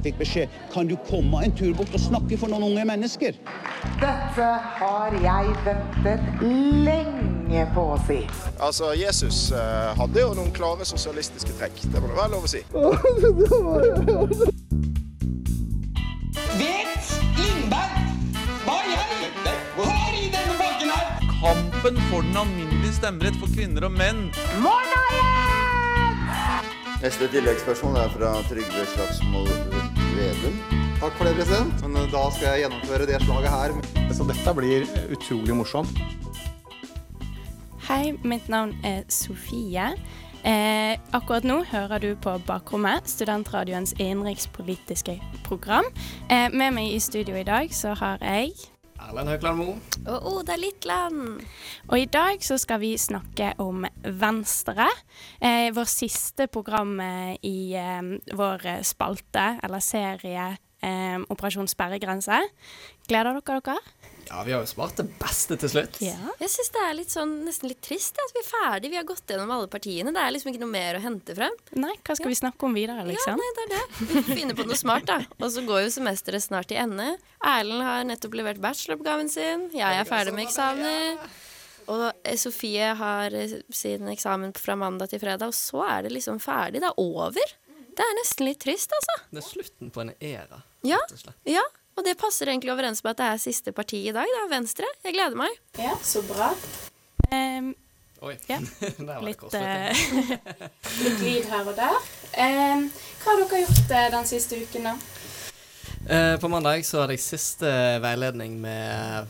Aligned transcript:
Jeg 0.00 0.06
fikk 0.06 0.20
beskjed 0.22 0.52
kan 0.72 0.88
du 0.88 0.94
komme 1.06 1.44
en 1.44 1.52
tur 1.52 1.74
bort 1.78 1.92
og 1.94 2.00
snakke 2.00 2.34
for 2.40 2.48
noen 2.48 2.64
unge 2.72 2.82
mennesker. 2.88 3.36
Dette 4.00 4.46
har 4.80 5.12
jeg 5.20 5.52
ventet 5.66 6.22
lenge 6.88 7.66
på 7.74 7.84
å 7.92 7.98
si. 8.08 8.16
Altså, 8.56 8.88
Jesus 8.98 9.52
eh, 9.52 9.92
hadde 10.00 10.24
jo 10.24 10.32
noen 10.38 10.48
klare 10.56 10.82
sosialistiske 10.88 11.52
trekk. 11.60 11.76
Det 11.92 12.00
må 12.00 12.08
det 12.08 12.16
være 12.18 12.32
lov 12.32 12.48
å 12.48 12.50
si. 12.50 12.64
Vet 16.56 17.06
Lindberg 17.36 17.94
hva 18.64 18.76
i 18.82 18.96
helvete 18.96 19.54
har 19.76 20.12
i 20.16 20.26
denne 20.32 20.54
banken 20.56 20.88
her? 20.96 21.06
Kampen 21.36 22.00
for 22.08 22.26
den 22.26 22.42
alminnelige 22.46 22.96
stemmerett 22.98 23.38
for 23.38 23.54
kvinner 23.54 23.86
og 23.86 23.94
menn. 24.00 24.32
Neste 27.02 27.26
tilleggsspørsmål 27.32 27.96
er 27.98 28.10
fra 28.14 28.28
Trygve 28.46 28.84
Slagsvold 28.92 29.81
Vedum. 30.16 30.56
Takk 31.00 31.14
for 31.18 31.26
det, 31.26 31.34
president. 31.40 31.80
Men 31.82 31.96
eh, 32.02 32.10
da 32.12 32.24
skal 32.30 32.48
jeg 32.52 32.64
gjennomføre 32.64 33.06
det 33.08 33.20
slaget 33.24 33.54
her. 33.54 33.76
Så 34.14 34.26
dette 34.28 34.54
blir 34.58 34.84
utrolig 35.12 35.56
morsomt. 35.56 36.02
Hei, 37.88 38.12
mitt 38.22 38.46
navn 38.52 38.76
er 38.86 39.02
Sofie. 39.10 39.92
Eh, 40.42 40.98
akkurat 41.14 41.46
nå 41.46 41.60
hører 41.70 42.02
du 42.02 42.12
på 42.18 42.34
Bakrommet, 42.46 43.06
studentradioens 43.10 43.94
innenrikspolitiske 43.98 45.18
program. 45.46 45.86
Eh, 46.28 46.48
med 46.50 46.74
meg 46.74 46.94
i 46.94 47.00
studio 47.02 47.36
i 47.38 47.46
dag 47.46 47.70
så 47.74 47.94
har 47.98 48.22
jeg 48.22 48.54
Erlend 49.02 49.32
Høkland 49.32 49.58
Moe. 49.58 49.76
Og 50.06 50.26
Oda 50.30 50.56
Litland. 50.58 51.42
Og 51.88 51.96
i 51.98 52.06
dag 52.10 52.42
så 52.44 52.58
skal 52.60 52.80
vi 52.82 52.92
snakke 53.00 53.52
om 53.62 53.86
Venstre. 54.04 54.88
Eh, 55.40 55.70
vår 55.74 55.90
siste 55.90 56.46
program 56.52 56.94
eh, 57.02 57.34
i 57.46 57.72
eh, 57.78 58.02
vår 58.38 58.68
spalte, 58.86 59.46
eller 59.64 59.82
serie, 59.84 60.52
eh, 60.82 61.18
Operasjon 61.32 61.70
sperregrense. 61.70 62.40
Gleder 63.08 63.40
dere 63.40 63.60
dere? 63.60 64.11
Ja, 64.28 64.42
vi 64.46 64.52
har 64.54 64.62
jo 64.62 64.68
spart 64.70 64.96
det 65.00 65.06
beste 65.20 65.56
til 65.60 65.68
slutt. 65.72 65.98
Ja. 66.04 66.16
Jeg 66.40 66.50
syns 66.52 66.70
det 66.72 66.82
er 66.86 66.94
litt 66.96 67.12
sånn, 67.12 67.32
nesten 67.46 67.68
litt 67.72 67.80
trist 67.84 68.16
at 68.22 68.32
vi 68.36 68.40
er 68.42 68.48
ferdig. 68.48 68.90
Vi 68.92 68.98
har 69.00 69.06
gått 69.08 69.28
gjennom 69.28 69.50
alle 69.54 69.68
partiene. 69.72 70.12
Det 70.14 70.22
er 70.22 70.32
liksom 70.34 70.52
ikke 70.52 70.62
noe 70.62 70.72
mer 70.72 70.98
å 70.98 71.02
hente 71.04 71.36
frem. 71.36 71.56
Nei, 71.82 71.92
hva 72.06 72.16
skal 72.18 72.32
vi 72.32 72.38
snakke 72.38 72.68
om 72.68 72.76
videre, 72.76 73.02
Ja, 73.02 73.08
liksom? 73.10 73.40
nei, 73.42 73.50
det 73.58 73.64
er 73.66 73.72
det. 73.74 73.82
Vi 73.98 74.06
finner 74.22 74.40
finne 74.42 74.56
på 74.58 74.66
noe 74.68 74.78
smart, 74.78 75.06
da. 75.08 75.20
Og 75.40 75.48
så 75.52 75.64
går 75.66 75.84
jo 75.86 75.94
semesteret 75.98 76.44
snart 76.44 76.68
til 76.72 76.80
ende. 76.82 77.16
Erlend 77.44 77.84
har 77.86 78.04
nettopp 78.08 78.34
levert 78.38 78.60
bacheloroppgaven 78.62 79.28
sin. 79.32 79.68
Jeg 79.76 80.00
er 80.00 80.08
ferdig 80.08 80.34
med 80.36 80.46
eksamener. 80.46 81.18
Og 81.92 82.04
Sofie 82.38 82.92
har 82.94 83.34
eh, 83.34 83.56
sin 83.74 84.06
eksamen 84.12 84.52
fra 84.54 84.76
mandag 84.78 85.10
til 85.10 85.20
fredag, 85.22 85.50
og 85.50 85.56
så 85.56 85.82
er 85.88 86.06
det 86.06 86.12
liksom 86.14 86.38
ferdig. 86.42 86.80
Det 86.82 86.88
er 86.92 87.00
over. 87.02 87.54
Det 87.92 88.04
er 88.06 88.18
nesten 88.22 88.46
litt 88.48 88.60
trist, 88.62 88.92
altså. 88.96 89.16
Det 89.32 89.42
er 89.42 89.48
slutten 89.48 89.90
på 89.92 90.04
en 90.04 90.12
æra. 90.22 90.62
Ja, 90.86 90.98
rett 91.02 91.16
og 91.18 91.24
slett. 91.26 91.38
ja. 91.50 91.64
Og 91.96 92.04
det 92.06 92.16
passer 92.20 92.48
egentlig 92.48 92.72
overens 92.72 93.02
med 93.04 93.12
at 93.14 93.20
det 93.20 93.28
er 93.28 93.40
siste 93.42 93.72
parti 93.76 94.00
i 94.08 94.14
dag. 94.16 94.28
Er 94.42 94.50
Venstre. 94.50 94.88
Jeg 95.04 95.16
gleder 95.16 95.36
meg. 95.36 95.56
Ja, 95.78 95.92
så 96.02 96.22
bra. 96.24 96.52
Um, 97.32 97.74
Oi. 98.22 98.36
Ja. 98.46 98.60
Litt, 99.26 99.42
eh, 99.58 100.02
litt 101.02 101.22
lyd 101.24 101.48
her 101.50 101.66
og 101.66 101.74
der. 101.74 101.96
Um, 102.38 102.84
hva 103.22 103.32
har 103.32 103.40
dere 103.40 103.62
gjort 103.64 103.94
eh, 103.98 104.10
den 104.14 104.28
siste 104.30 104.60
uken, 104.62 104.86
da? 104.86 104.94
Uh, 106.06 106.36
på 106.40 106.50
mandag 106.50 106.86
så 106.86 107.02
hadde 107.02 107.16
jeg 107.16 107.24
siste 107.24 107.72
veiledning 108.02 108.54
med 108.62 109.26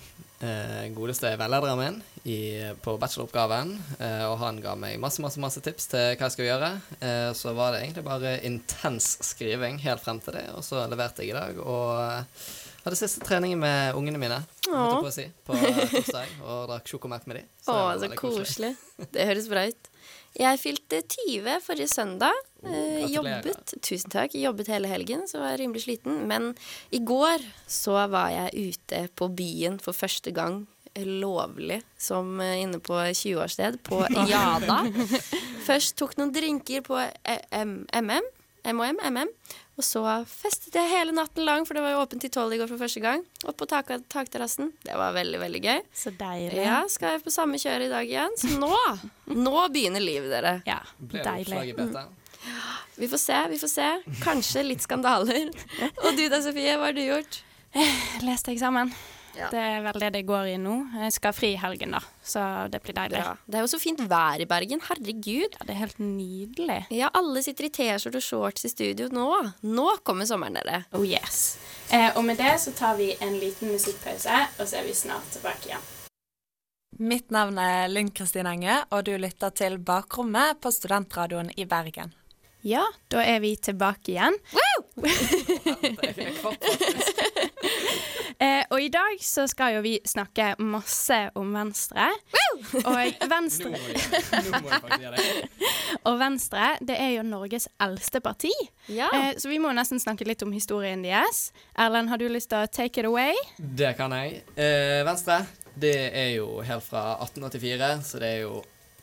godeste 0.97 1.31
veilederen 1.39 1.79
min 1.79 2.01
i, 2.23 2.73
på 2.83 2.97
bacheloroppgaven. 2.99 3.77
Eh, 3.99 4.25
og 4.27 4.37
han 4.43 4.61
ga 4.63 4.75
meg 4.79 4.99
masse, 5.03 5.23
masse, 5.23 5.41
masse 5.43 5.63
tips 5.65 5.91
til 5.93 6.17
hva 6.17 6.27
jeg 6.27 6.35
skulle 6.35 6.51
gjøre. 6.51 6.71
Eh, 6.99 7.31
så 7.39 7.55
var 7.57 7.75
det 7.75 7.85
egentlig 7.85 8.05
bare 8.07 8.35
intens 8.47 9.15
skriving 9.27 9.81
helt 9.83 10.03
frem 10.05 10.21
til 10.23 10.39
det, 10.39 10.49
og 10.57 10.65
så 10.67 10.85
leverte 10.91 11.25
jeg 11.25 11.35
i 11.35 11.39
dag. 11.39 11.63
Og 11.63 11.95
eh, 12.03 12.51
hadde 12.83 12.99
siste 12.99 13.23
trening 13.27 13.55
med 13.61 13.95
ungene 13.99 14.19
mine 14.19 14.41
Åh. 14.69 14.99
på, 14.99 15.15
si, 15.15 15.29
på 15.47 15.55
torsdag, 15.55 16.37
og 16.43 16.67
drakk 16.73 16.91
sjokomelk 16.91 17.29
med 17.31 17.43
dem 17.43 17.49
Åh, 17.71 17.93
det 17.95 18.09
var 18.11 18.17
så 18.17 18.19
koselig. 18.19 18.75
Det 19.15 19.27
høres 19.31 19.51
bra 19.51 19.67
ut. 19.71 19.92
Jeg 20.39 20.59
fylte 20.63 21.03
20 21.05 21.59
forrige 21.61 21.91
søndag. 21.93 22.37
Eh, 22.65 23.05
jobbet 23.13 23.75
Tusen 23.85 24.13
takk. 24.13 24.35
Jobbet 24.39 24.71
hele 24.73 24.89
helgen, 24.89 25.27
så 25.29 25.43
var 25.43 25.53
jeg 25.53 25.65
rimelig 25.65 25.85
sliten. 25.85 26.23
Men 26.31 26.53
i 26.91 27.03
går 27.05 27.45
så 27.69 28.07
var 28.13 28.31
jeg 28.33 28.71
ute 28.73 29.03
på 29.19 29.29
byen 29.29 29.77
for 29.83 29.93
første 29.97 30.33
gang 30.33 30.63
eh, 30.95 31.05
lovlig, 31.05 31.83
som 32.01 32.41
eh, 32.41 32.63
inne 32.63 32.81
på 32.81 32.97
20-årssted, 32.97 33.83
på 33.85 34.01
Jada. 34.33 34.83
Først 35.67 35.99
tok 36.01 36.17
noen 36.21 36.33
drinker 36.33 36.85
på 36.87 36.97
eh, 37.03 37.43
MM. 37.61 38.31
MOM, 38.73 39.01
MM. 39.11 39.29
Og 39.81 39.85
så 39.87 40.03
festet 40.29 40.75
jeg 40.77 40.91
hele 40.91 41.15
natten 41.17 41.47
lang, 41.49 41.65
for 41.65 41.77
det 41.77 41.83
var 41.85 41.95
jo 41.95 42.03
åpent 42.03 42.21
til 42.21 42.33
tolv 42.33 42.53
i 42.53 42.59
går 42.61 42.69
for 42.69 42.81
første 42.83 43.01
gang. 43.01 43.23
Opp 43.49 43.57
på 43.63 43.69
tak 43.71 43.89
takterrassen. 44.13 44.73
Det 44.85 44.97
var 45.01 45.15
veldig, 45.17 45.39
veldig 45.41 45.63
gøy. 45.65 45.79
Så 45.97 46.13
deilig. 46.19 46.59
Ja, 46.61 46.83
skal 46.93 47.17
jeg 47.17 47.23
på 47.25 47.33
samme 47.33 47.61
kjøret 47.61 47.89
i 47.89 47.93
dag 47.93 48.11
igjen. 48.11 48.37
Så 48.37 48.53
nå, 48.61 48.73
nå 49.47 49.55
begynner 49.73 50.05
livet, 50.05 50.29
dere. 50.35 50.59
Ja, 50.69 50.83
Ble 51.01 51.25
deilig. 51.25 51.73
BT? 51.79 52.03
Vi 53.01 53.09
får 53.09 53.23
se, 53.23 53.39
vi 53.49 53.59
får 53.63 53.73
se. 53.73 53.89
Kanskje 54.21 54.67
litt 54.67 54.85
skandaler. 54.85 55.49
Og 56.05 56.13
du 56.19 56.27
da, 56.29 56.43
Sofie, 56.45 56.77
hva 56.77 56.91
har 56.91 56.99
du 56.99 57.03
gjort? 57.07 57.41
Leste 58.27 58.53
eksamen. 58.53 58.93
Ja. 59.37 59.49
Det 59.53 59.61
er 59.61 59.81
vel 59.87 60.03
det 60.03 60.11
det 60.17 60.23
går 60.29 60.51
i 60.53 60.57
nå. 60.61 60.75
Jeg 61.05 61.15
skal 61.17 61.33
ha 61.33 61.37
fri 61.37 61.53
i 61.55 61.61
helgen, 61.61 61.95
da, 61.97 62.01
så 62.25 62.43
det 62.73 62.83
blir 62.85 62.97
deilig. 62.97 63.23
Bra. 63.23 63.35
Det 63.47 63.59
er 63.59 63.65
jo 63.65 63.71
så 63.73 63.81
fint 63.81 64.03
vær 64.11 64.43
i 64.43 64.49
Bergen. 64.49 64.83
Herregud. 64.89 65.57
Ja, 65.57 65.67
det 65.69 65.75
er 65.75 65.81
helt 65.81 66.03
nydelig. 66.03 66.81
Ja, 66.93 67.11
alle 67.17 67.45
sitter 67.45 67.69
i 67.69 67.73
T-skjorte 67.73 68.21
og 68.21 68.27
shorts 68.27 68.69
i 68.69 68.73
studio 68.73 69.09
nå. 69.13 69.29
Nå 69.65 69.89
kommer 70.07 70.29
sommeren, 70.29 70.61
dere. 70.61 70.85
Oh 70.97 71.07
yes. 71.07 71.57
Eh, 71.93 72.11
og 72.17 72.25
med 72.29 72.41
det 72.41 72.55
så 72.61 72.75
tar 72.77 72.97
vi 73.01 73.13
en 73.21 73.39
liten 73.41 73.73
musikkpause, 73.73 74.47
og 74.59 74.69
så 74.69 74.81
er 74.81 74.89
vi 74.89 74.97
snart 74.97 75.33
tilbake 75.35 75.73
igjen. 75.73 75.91
Mitt 77.03 77.33
navn 77.33 77.57
er 77.59 77.89
Lynn 77.89 78.13
Kristin 78.13 78.47
Enge, 78.47 78.83
og 78.93 79.07
du 79.09 79.15
lytter 79.17 79.51
til 79.57 79.79
Bakrommet 79.81 80.61
på 80.61 80.71
Studentradioen 80.71 81.49
i 81.57 81.65
Bergen. 81.65 82.13
Ja, 82.63 82.85
da 83.11 83.25
er 83.27 83.41
vi 83.43 83.57
tilbake 83.57 84.13
igjen. 84.13 84.37
Eh, 88.43 88.65
og 88.75 88.81
i 88.83 88.89
dag 88.91 89.21
så 89.23 89.45
skal 89.51 89.77
jo 89.77 89.83
vi 89.85 89.93
snakke 90.09 90.53
masse 90.59 91.19
om 91.39 91.53
Venstre. 91.55 92.09
Og 92.83 92.97
Venstre, 93.33 93.71
og 96.09 96.19
Venstre 96.19 96.73
det 96.83 96.97
er 96.99 97.13
jo 97.19 97.27
Norges 97.27 97.69
eldste 97.83 98.23
parti. 98.25 98.51
Ja. 98.91 99.11
Eh, 99.15 99.31
så 99.39 99.51
vi 99.53 99.61
må 99.63 99.71
nesten 99.77 100.03
snakke 100.03 100.27
litt 100.27 100.43
om 100.43 100.55
historien 100.55 101.05
deres. 101.07 101.53
Erlend, 101.79 102.11
har 102.11 102.19
du 102.19 102.27
lyst 102.33 102.51
til 102.51 102.65
å 102.65 102.71
take 102.71 103.05
it 103.05 103.07
away? 103.07 103.37
Det 103.59 103.95
kan 104.01 104.15
jeg. 104.17 104.43
Eh, 104.57 105.05
Venstre, 105.07 105.45
det 105.79 105.95
er 106.11 106.33
jo 106.41 106.59
helt 106.67 106.87
fra 106.89 107.13
1884, 107.23 107.93
så 108.11 108.23
det 108.25 108.33
er 108.41 108.43
jo 108.49 108.59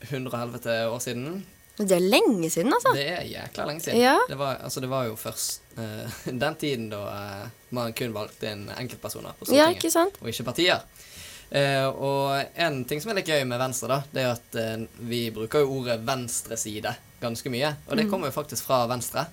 100 0.09 0.35
helvete 0.43 0.75
år 0.89 0.99
siden. 1.03 1.39
Det 1.79 1.95
er 1.95 2.03
lenge 2.03 2.49
siden, 2.51 2.73
altså. 2.75 2.91
Det 2.97 3.05
er 3.07 3.21
jækla 3.23 3.65
lenge 3.69 3.81
siden. 3.85 3.99
Ja. 4.01 4.17
Det, 4.27 4.35
var, 4.39 4.57
altså, 4.67 4.81
det 4.83 4.89
var 4.91 5.05
jo 5.07 5.15
først 5.15 5.61
uh, 5.77 6.17
den 6.43 6.55
tiden 6.59 6.89
da 6.91 6.99
uh, 7.07 7.45
man 7.75 7.93
kun 7.95 8.11
valgte 8.13 8.51
inn 8.51 8.65
enkeltpersoner 8.75 9.37
på 9.39 9.47
Ja, 9.55 9.69
ikke 9.71 9.91
sant? 9.93 10.17
og 10.21 10.27
ikke 10.31 10.43
partier. 10.49 10.83
Uh, 11.49 11.87
og 11.97 12.43
en 12.61 12.81
ting 12.85 12.99
som 13.01 13.09
er 13.13 13.21
litt 13.21 13.31
gøy 13.31 13.45
med 13.47 13.57
Venstre, 13.61 13.87
da, 13.89 14.01
det 14.13 14.25
er 14.25 14.33
at 14.35 14.99
vi 15.09 15.21
bruker 15.33 15.63
jo 15.63 15.71
ordet 15.79 16.01
venstreside 16.05 16.91
ganske 17.23 17.49
mye. 17.51 17.71
Og 17.87 17.95
det 17.97 18.05
Mm. 18.05 18.11
kommer 18.11 18.27
jo 18.29 18.35
faktisk 18.35 18.67
fra 18.67 18.83
Venstre. 18.91 19.25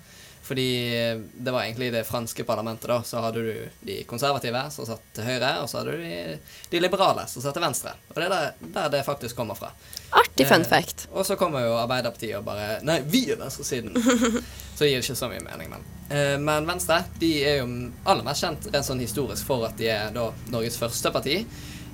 Fordi 0.47 0.67
eh, 0.95 1.19
det 1.33 1.51
var 1.51 1.65
egentlig 1.65 1.89
i 1.89 1.95
det 1.97 2.03
franske 2.07 2.43
parlamentet, 2.47 2.87
da, 2.87 3.01
så 3.03 3.19
hadde 3.19 3.41
du 3.43 3.69
de 3.89 3.97
konservative 4.07 4.61
som 4.71 4.87
satt 4.87 5.03
til 5.17 5.27
høyre, 5.27 5.49
og 5.59 5.67
så 5.67 5.81
hadde 5.81 5.97
du 5.97 6.03
de, 6.05 6.37
de 6.71 6.79
liberale 6.79 7.25
som 7.27 7.43
satt 7.43 7.57
til 7.57 7.65
venstre. 7.65 7.91
Og 8.07 8.15
det 8.15 8.29
er 8.29 8.35
der, 8.35 8.53
der 8.77 8.93
det 8.95 9.03
faktisk 9.03 9.35
kommer 9.35 9.59
fra. 9.59 9.73
Artig 10.15 10.47
fun 10.47 10.63
Eh, 10.63 10.67
fact. 10.67 11.07
Og 11.11 11.25
så 11.27 11.35
kommer 11.35 11.65
jo 11.65 11.75
Arbeiderpartiet 11.81 12.37
og 12.39 12.45
bare 12.47 12.79
Nei, 12.87 13.01
vi 13.11 13.25
er 13.31 13.41
venstresiden. 13.41 13.97
så 14.77 14.87
gir 14.87 15.01
det 15.01 15.03
ikke 15.03 15.19
så 15.19 15.29
mye 15.31 15.43
mening, 15.43 15.73
men. 15.75 15.87
Eh, 16.07 16.37
men 16.39 16.69
Venstre 16.69 17.01
de 17.19 17.33
er 17.43 17.59
jo 17.59 17.67
aller 18.07 18.23
mest 18.23 18.45
kjent 18.45 18.69
rent 18.71 18.87
sånn 18.87 19.03
historisk 19.03 19.49
for 19.49 19.67
at 19.67 19.75
de 19.79 19.91
er 19.91 20.15
da 20.15 20.29
Norges 20.53 20.79
første 20.79 21.11
parti. 21.11 21.41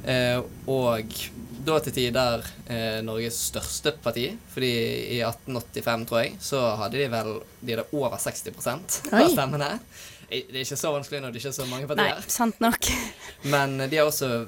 Eh, 0.06 0.38
og 0.67 1.17
da 1.65 1.77
til 1.83 1.95
tider 1.95 2.44
eh, 2.68 3.00
Norges 3.06 3.38
største 3.50 3.95
parti. 4.04 4.27
Fordi 4.54 4.71
i 5.18 5.21
1885, 5.25 6.07
tror 6.10 6.24
jeg, 6.24 6.33
så 6.44 6.63
hadde 6.81 7.00
de 7.00 7.12
vel 7.13 7.31
De 7.62 7.75
hadde 7.75 7.88
over 7.92 8.18
60 8.19 8.51
Oi. 8.57 9.21
av 9.21 9.31
stemmene. 9.31 9.71
Det 10.33 10.44
er 10.50 10.63
ikke 10.63 10.80
så 10.80 10.92
vanskelig 10.95 11.21
når 11.21 11.33
det 11.33 11.42
ikke 11.42 11.51
er 11.51 11.57
så 11.60 11.69
mange 11.69 11.88
partier. 11.89 12.19
Nei, 12.19 12.36
sant 12.36 12.62
nok. 12.63 12.89
Men 13.54 13.77
de 13.86 14.00
har 14.00 14.07
også 14.07 14.45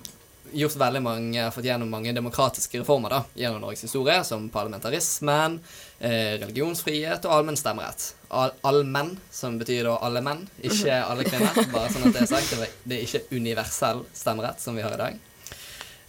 gjort 0.56 0.78
veldig 0.80 1.02
mange, 1.04 1.46
fått 1.52 1.68
gjennom 1.68 1.90
mange 1.92 2.14
demokratiske 2.16 2.80
reformer 2.80 3.12
da, 3.12 3.22
gjennom 3.38 3.64
Norges 3.64 3.86
historie, 3.88 4.18
som 4.24 4.48
parlamentarismen, 4.54 5.60
eh, 6.00 6.36
religionsfrihet 6.42 7.26
og 7.28 7.38
allmenn 7.38 7.60
stemmerett. 7.60 8.12
All, 8.30 8.54
allmenn, 8.68 9.16
som 9.34 9.60
betyr 9.60 9.90
da 9.90 9.98
alle 10.06 10.24
menn, 10.26 10.46
ikke 10.64 11.00
alle 11.04 11.28
kvinner. 11.28 11.62
Bare 11.76 11.92
sånn 11.94 12.10
at 12.10 12.16
Det 12.18 12.26
er 12.26 12.34
sagt. 12.34 12.76
Det 12.86 13.00
er 13.00 13.08
ikke 13.08 13.40
universell 13.40 14.06
stemmerett, 14.14 14.62
som 14.64 14.78
vi 14.78 14.86
har 14.86 14.96
i 14.96 15.02
dag. 15.02 15.24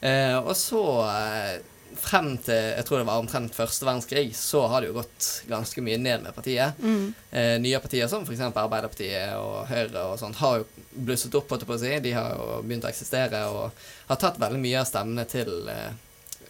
Eh, 0.07 0.37
og 0.39 0.55
så 0.59 0.83
eh, 1.11 1.57
frem 1.97 2.35
til 2.43 2.55
jeg 2.55 2.87
tror 2.87 3.01
det 3.01 3.09
var 3.09 3.21
omtrent 3.21 3.57
første 3.57 3.87
verdenskrig, 3.87 4.29
så 4.37 4.65
har 4.71 4.83
det 4.83 4.91
jo 4.91 4.99
gått 4.99 5.29
ganske 5.51 5.83
mye 5.85 5.99
ned 6.01 6.25
med 6.27 6.37
partiet. 6.37 6.79
Mm. 6.83 7.07
Eh, 7.31 7.55
nye 7.63 7.81
partier 7.83 8.09
som 8.11 8.27
f.eks. 8.27 8.43
Arbeiderpartiet 8.47 9.37
og 9.41 9.67
Høyre 9.71 10.07
og 10.11 10.19
sånt 10.21 10.39
har 10.41 10.61
jo 10.61 10.67
blusset 11.07 11.35
opp, 11.39 11.51
holdt 11.51 11.65
jeg 11.65 11.71
på 11.71 11.77
å 11.77 11.83
si. 11.83 11.95
De 12.05 12.15
har 12.17 12.35
jo 12.37 12.61
begynt 12.65 12.87
å 12.87 12.91
eksistere 12.91 13.45
og 13.53 13.87
har 14.11 14.21
tatt 14.23 14.41
veldig 14.43 14.63
mye 14.63 14.83
av 14.83 14.89
stemmene 14.89 15.27
til 15.31 15.71
eh, 15.73 15.91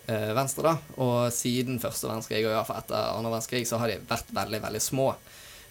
eh, 0.06 0.31
Venstre, 0.37 0.67
da. 0.67 1.00
Og 1.02 1.32
siden 1.35 1.81
første 1.82 2.11
verdenskrig, 2.11 2.44
og 2.47 2.55
iallfall 2.55 2.82
etter 2.82 3.11
andre 3.14 3.35
verdenskrig, 3.37 3.67
så 3.69 3.81
har 3.82 3.93
de 3.93 4.00
vært 4.09 4.32
veldig, 4.37 4.62
veldig 4.69 4.85
små. 4.85 5.12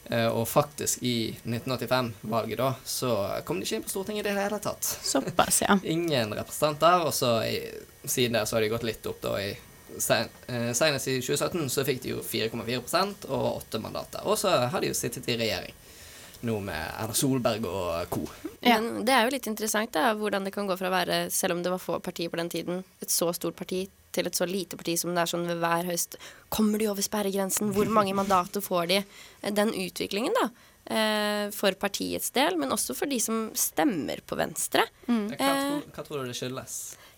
Eh, 0.10 0.28
og 0.28 0.48
faktisk 0.48 1.04
i 1.04 1.36
1985-valget 1.44 2.57
da, 2.57 2.74
så 2.86 3.13
kom 3.46 3.60
de 3.60 3.66
ikke 3.66 3.80
inn 3.80 3.86
på 3.86 3.94
Stortinget 3.94 4.25
i 4.25 4.30
det 4.30 4.36
hele 4.38 4.60
tatt. 4.62 4.86
Såpass, 4.86 5.63
ja. 5.66 5.80
Ingen 5.96 6.36
representanter, 6.38 7.07
og 7.07 7.13
så 7.13 7.40
i, 7.48 7.57
siden 8.04 8.38
der 8.38 8.46
så 8.46 8.57
har 8.57 8.66
de 8.66 8.74
gått 8.75 8.86
litt 8.86 9.10
opp 9.10 9.24
da 9.25 9.40
i 9.42 9.56
sen, 9.98 10.30
eh, 10.48 10.69
Senest 10.78 11.07
i 11.07 11.18
2017 11.22 11.69
så 11.69 11.86
fikk 11.88 12.04
de 12.04 12.13
jo 12.13 12.22
4,4% 12.22 13.25
og 13.31 13.48
åtte 13.56 13.81
mandater. 13.81 14.22
Og 14.30 14.38
så 14.38 14.54
har 14.69 14.81
de 14.81 14.92
jo 14.92 14.98
sittet 14.98 15.30
i 15.31 15.40
regjering 15.40 15.74
nå 16.42 16.60
med 16.66 16.92
Erna 17.00 17.14
Solberg 17.16 17.66
og 17.70 18.10
co. 18.12 18.24
Men 18.66 19.06
det 19.06 19.14
er 19.14 19.24
jo 19.28 19.34
litt 19.36 19.48
interessant 19.48 19.94
da, 19.94 20.10
hvordan 20.18 20.48
det 20.48 20.54
kan 20.56 20.68
gå 20.68 20.76
fra 20.80 20.90
å 20.90 20.94
være, 20.96 21.20
selv 21.34 21.56
om 21.58 21.64
det 21.64 21.72
var 21.74 21.82
få 21.84 22.00
partier 22.04 22.32
på 22.34 22.40
den 22.42 22.50
tiden, 22.50 22.84
et 23.02 23.14
så 23.14 23.32
stort 23.38 23.56
parti 23.60 23.86
til 24.16 24.28
et 24.30 24.38
så 24.38 24.48
lite 24.48 24.78
parti 24.80 24.96
som 24.98 25.12
det 25.14 25.22
er 25.26 25.32
sånn 25.32 25.48
ved 25.48 25.60
hver 25.62 25.86
høst. 25.90 26.16
Kommer 26.50 26.80
de 26.80 26.88
over 26.92 27.04
sperregrensen? 27.06 27.74
Hvor 27.76 27.90
mange 27.92 28.16
mandater 28.22 28.64
får 28.64 28.88
de? 28.94 29.02
Den 29.56 29.74
utviklingen, 29.76 30.34
da. 30.40 30.50
Eh, 30.86 31.48
for 31.56 31.74
partiets 31.82 32.30
del, 32.36 32.60
men 32.62 32.70
også 32.74 32.94
for 32.98 33.10
de 33.10 33.18
som 33.22 33.48
stemmer 33.58 34.22
på 34.26 34.38
Venstre. 34.38 34.86
Hva, 35.08 35.34
Eh, 35.34 35.38
tror, 35.40 35.81
hva 35.96 36.06
tror 36.06 36.22
du 36.22 36.30
det 36.30 36.38
skyldes? 36.38 36.76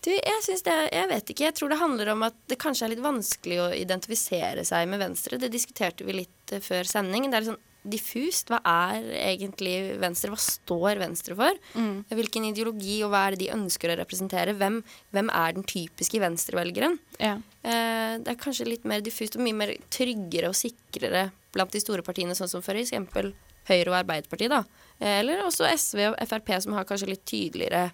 du, 0.08 0.12
jeg 0.16 0.60
det, 0.64 0.76
jeg 0.94 1.08
vet 1.10 1.32
ikke. 1.34 1.44
Jeg 1.50 1.56
tror 1.58 1.70
det 1.74 1.80
handler 1.82 2.10
om 2.14 2.24
at 2.24 2.36
det 2.48 2.58
kanskje 2.62 2.86
er 2.88 2.94
litt 2.94 3.04
vanskelig 3.04 3.58
å 3.60 3.72
identifisere 3.76 4.64
seg 4.68 4.88
med 4.88 5.02
Venstre. 5.04 5.40
Det 5.42 5.52
diskuterte 5.52 6.06
vi 6.08 6.16
litt 6.22 6.54
eh, 6.56 6.64
før 6.64 6.88
sending. 6.88 7.28
Det 7.30 7.36
er 7.38 7.44
litt 7.44 7.52
sånn 7.52 7.66
diffust. 7.92 8.52
Hva 8.52 8.60
er 8.68 9.08
egentlig 9.20 9.76
Venstre? 10.02 10.32
Hva 10.34 10.40
står 10.42 11.02
Venstre 11.02 11.38
for? 11.38 11.60
Hvilken 12.12 12.48
ideologi, 12.50 13.00
og 13.06 13.12
hva 13.14 13.26
er 13.28 13.36
det 13.36 13.46
de 13.46 13.52
ønsker 13.56 13.94
å 13.94 13.98
representere? 14.00 14.56
Hvem, 14.58 14.82
hvem 15.16 15.32
er 15.34 15.58
den 15.58 15.68
typiske 15.68 16.22
venstrevelgeren? 16.24 16.98
Ja. 17.22 17.36
Eh, 17.64 18.14
det 18.24 18.34
er 18.34 18.40
kanskje 18.42 18.70
litt 18.70 18.88
mer 18.88 19.04
diffust 19.06 19.38
og 19.38 19.44
mye 19.46 19.58
mer 19.58 19.76
tryggere 19.94 20.52
og 20.52 20.58
sikrere 20.58 21.28
blant 21.56 21.74
de 21.74 21.82
store 21.84 22.06
partiene, 22.06 22.36
sånn 22.38 22.52
som 22.52 22.64
for 22.66 22.78
eksempel 22.80 23.34
Høyre 23.68 23.92
og 23.92 23.98
Arbeiderpartiet, 24.00 24.54
da. 24.54 24.64
Eh, 25.00 25.20
Eller 25.20 25.44
også 25.44 25.68
SV 25.68 26.06
og 26.14 26.18
Frp, 26.30 26.54
som 26.64 26.78
har 26.78 26.88
kanskje 26.88 27.10
litt 27.12 27.26
tydeligere 27.28 27.90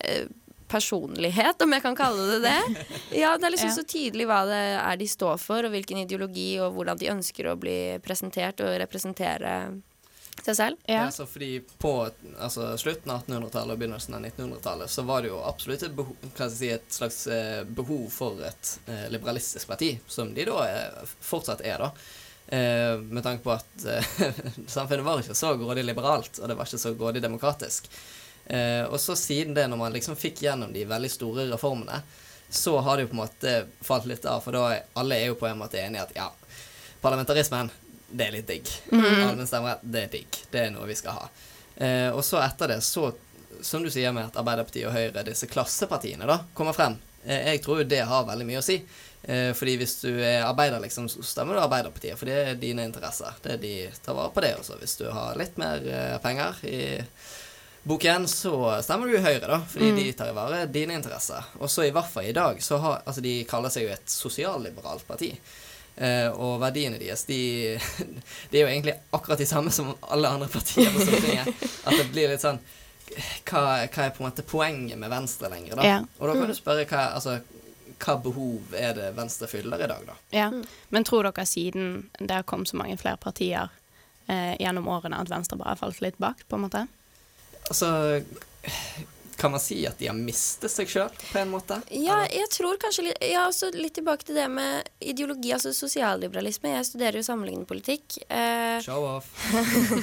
eh, 0.00 0.26
personlighet, 0.68 1.62
om 1.62 1.72
jeg 1.76 1.82
kan 1.84 1.96
kalle 1.98 2.26
det 2.34 2.38
det. 2.46 2.84
Ja, 3.22 3.34
det 3.38 3.48
er 3.48 3.54
liksom 3.56 3.70
Ja. 3.72 3.74
så 3.78 3.84
tydelig 3.88 4.26
hva 4.28 4.44
det 4.48 4.62
er 4.76 4.96
de 5.00 5.08
står 5.08 5.36
for, 5.42 5.64
og 5.66 5.74
hvilken 5.74 6.02
ideologi, 6.02 6.56
og 6.60 6.74
hvordan 6.76 6.98
de 7.00 7.12
ønsker 7.14 7.50
å 7.52 7.56
bli 7.60 7.76
presentert 8.04 8.60
og 8.64 8.74
representere 8.82 9.52
seg 10.44 10.54
selv. 10.58 10.76
Ja. 10.84 11.06
så 11.10 11.24
fordi 11.26 11.62
på 11.80 11.90
altså, 12.38 12.68
slutten 12.78 13.10
av 13.10 13.22
1800-tallet 13.24 13.72
og 13.72 13.80
begynnelsen 13.80 14.14
av 14.18 14.26
1900-tallet 14.28 14.92
så 14.92 15.02
var 15.08 15.24
det 15.24 15.30
jo 15.32 15.38
absolutt 15.48 15.86
et, 15.86 15.94
behov, 15.96 16.50
si, 16.52 16.68
et 16.74 16.92
slags 16.92 17.22
eh, 17.32 17.62
behov 17.64 18.04
for 18.12 18.42
et 18.44 18.74
eh, 18.86 19.06
liberalistisk 19.14 19.66
parti, 19.70 19.94
som 20.06 20.34
de 20.36 20.44
da 20.46 20.60
eh, 20.68 21.08
fortsatt 21.24 21.64
er, 21.64 21.80
da. 21.86 21.90
Eh, 22.52 23.00
med 23.00 23.24
tanke 23.26 23.42
på 23.42 23.54
at 23.56 23.88
eh, 23.90 24.12
samfunnet 24.76 25.06
var 25.08 25.24
ikke 25.24 25.34
så 25.34 25.54
grådig 25.58 25.86
liberalt, 25.88 26.38
og 26.38 26.52
det 26.52 26.58
var 26.60 26.68
ikke 26.68 26.84
så 26.84 26.92
grådig 26.94 27.24
demokratisk. 27.24 27.88
Eh, 28.46 28.84
og 28.84 29.00
så 29.00 29.16
siden 29.18 29.54
det, 29.54 29.66
når 29.66 29.80
man 29.80 29.92
liksom 29.96 30.16
fikk 30.16 30.42
gjennom 30.46 30.72
de 30.72 30.84
veldig 30.86 31.10
store 31.10 31.48
reformene, 31.50 32.02
så 32.48 32.78
har 32.78 32.96
det 32.96 33.06
jo 33.06 33.08
på 33.08 33.16
en 33.16 33.22
måte 33.24 33.54
falt 33.80 34.06
litt 34.06 34.24
av, 34.24 34.40
for 34.40 34.54
da 34.54 34.66
er 34.74 34.84
alle 34.94 35.18
er 35.18 35.32
jo 35.32 35.38
på 35.40 35.48
en 35.48 35.58
måte 35.58 35.80
enige 35.82 36.04
at 36.06 36.14
ja, 36.14 36.28
parlamentarismen, 37.02 37.70
det 38.06 38.28
er 38.28 38.36
litt 38.36 38.48
digg. 38.48 38.70
Mm 38.92 39.06
Allmenn 39.26 39.48
stemmerett, 39.50 39.82
det 39.82 40.04
er 40.04 40.12
digg. 40.12 40.38
Det 40.50 40.62
er 40.62 40.70
noe 40.74 40.86
vi 40.86 40.98
skal 40.98 41.18
ha. 41.18 41.26
Eh, 41.76 42.10
og 42.14 42.22
så 42.24 42.38
etter 42.44 42.70
det, 42.70 42.80
så, 42.86 43.10
som 43.60 43.82
du 43.82 43.90
sier 43.90 44.14
med 44.14 44.30
at 44.30 44.38
Arbeiderpartiet 44.38 44.86
og 44.88 44.94
Høyre, 44.94 45.26
disse 45.26 45.50
klassepartiene, 45.50 46.28
da, 46.28 46.38
kommer 46.54 46.76
frem. 46.76 46.94
Eh, 47.24 47.50
jeg 47.50 47.64
tror 47.64 47.82
jo 47.82 47.88
det 47.90 48.04
har 48.06 48.28
veldig 48.28 48.46
mye 48.46 48.62
å 48.62 48.64
si. 48.64 48.78
Eh, 49.26 49.50
fordi 49.58 49.74
hvis 49.80 49.96
du 50.04 50.12
er 50.14 50.46
arbeider, 50.46 50.78
liksom, 50.86 51.10
så 51.10 51.24
stemmer 51.26 51.58
du 51.58 51.64
Arbeiderpartiet, 51.64 52.14
for 52.18 52.30
det 52.30 52.38
er 52.44 52.62
dine 52.62 52.86
interesser. 52.86 53.34
Det 53.42 53.56
er 53.56 53.64
de 53.64 53.74
tar 54.06 54.16
vare 54.16 54.32
på 54.32 54.46
det 54.46 54.54
også. 54.60 54.78
Hvis 54.80 54.96
du 55.02 55.08
har 55.10 55.34
litt 55.40 55.58
mer 55.60 55.82
penger 56.22 56.62
i 56.70 56.80
boken, 57.86 58.26
så 58.28 58.52
stemmer 58.82 59.06
du 59.12 59.18
Høyre, 59.22 59.46
da, 59.46 59.60
fordi 59.70 59.92
Mm. 59.92 59.96
de 60.00 60.12
tar 60.18 60.28
i 60.32 60.34
vare 60.34 60.64
dine 60.66 60.94
interesser. 60.98 61.44
Og 61.60 61.70
så 61.70 61.84
i 61.86 61.92
hvert 61.94 62.10
fall 62.10 62.24
i 62.26 62.32
dag, 62.36 62.58
så 62.62 62.78
har 62.82 63.02
Altså, 63.06 63.20
de 63.22 63.44
kaller 63.44 63.70
seg 63.70 63.86
jo 63.86 63.92
et 63.94 64.06
sosialliberalt 64.10 65.06
parti. 65.06 65.30
Eh, 65.96 66.28
og 66.28 66.58
verdiene 66.60 66.98
deres, 67.00 67.22
de, 67.24 67.78
de 68.50 68.58
er 68.58 68.66
jo 68.66 68.68
egentlig 68.72 68.94
akkurat 69.16 69.38
de 69.38 69.46
samme 69.46 69.70
som 69.72 69.94
alle 70.02 70.28
andre 70.28 70.48
partier 70.48 70.90
på 70.92 71.00
Stortinget. 71.06 71.48
At 71.86 71.96
det 71.96 72.10
blir 72.12 72.28
litt 72.28 72.42
sånn 72.44 72.58
hva, 73.46 73.86
hva 73.86 74.02
er 74.04 74.10
på 74.10 74.20
en 74.20 74.26
måte 74.30 74.42
poenget 74.44 74.98
med 74.98 75.08
Venstre 75.10 75.48
lenger, 75.48 75.76
da? 75.78 75.86
Ja. 75.86 76.00
Og 76.18 76.26
da 76.28 76.34
kan 76.34 76.50
du 76.50 76.54
spørre 76.58 76.84
hva, 76.90 77.04
altså, 77.16 77.38
hva 78.02 78.16
behov 78.20 78.74
er 78.76 78.92
det 78.98 79.12
Venstre 79.16 79.46
fyller 79.48 79.80
i 79.84 79.88
dag, 79.88 80.02
da? 80.10 80.16
Ja. 80.34 80.50
Men 80.90 81.04
tror 81.06 81.22
dere 81.30 81.46
siden 81.46 82.10
det 82.18 82.34
har 82.34 82.42
kommet 82.42 82.68
så 82.68 82.76
mange 82.76 82.98
flere 83.00 83.16
partier 83.16 83.70
eh, 84.28 84.56
gjennom 84.60 84.88
årene, 84.90 85.16
at 85.22 85.30
Venstre 85.32 85.56
bare 85.56 85.76
har 85.76 85.80
falt 85.80 86.02
litt 86.04 86.18
bak, 86.18 86.42
på 86.50 86.58
en 86.58 86.66
måte? 86.66 86.84
Altså 87.70 88.22
Kan 89.36 89.52
man 89.52 89.60
si 89.60 89.82
at 89.86 89.98
de 90.00 90.08
har 90.08 90.16
mistet 90.16 90.72
seg 90.72 90.88
sjøl, 90.88 91.12
på 91.28 91.40
en 91.40 91.50
måte? 91.52 91.76
Ja, 91.92 92.22
jeg 92.32 92.48
tror 92.54 92.78
kanskje 92.80 93.08
litt 93.10 93.24
Ja, 93.26 93.46
også 93.50 93.68
litt 93.74 93.96
tilbake 93.98 94.24
til 94.24 94.38
det 94.38 94.46
med 94.48 94.88
ideologi, 95.00 95.52
altså 95.52 95.72
sosialliberalisme. 95.76 96.72
Jeg 96.72 96.88
studerer 96.88 97.20
jo 97.20 97.26
sammenlignende 97.26 97.68
politikk. 97.68 98.16
Eh, 98.32 98.78
Show 98.84 99.04
off. 99.04 99.28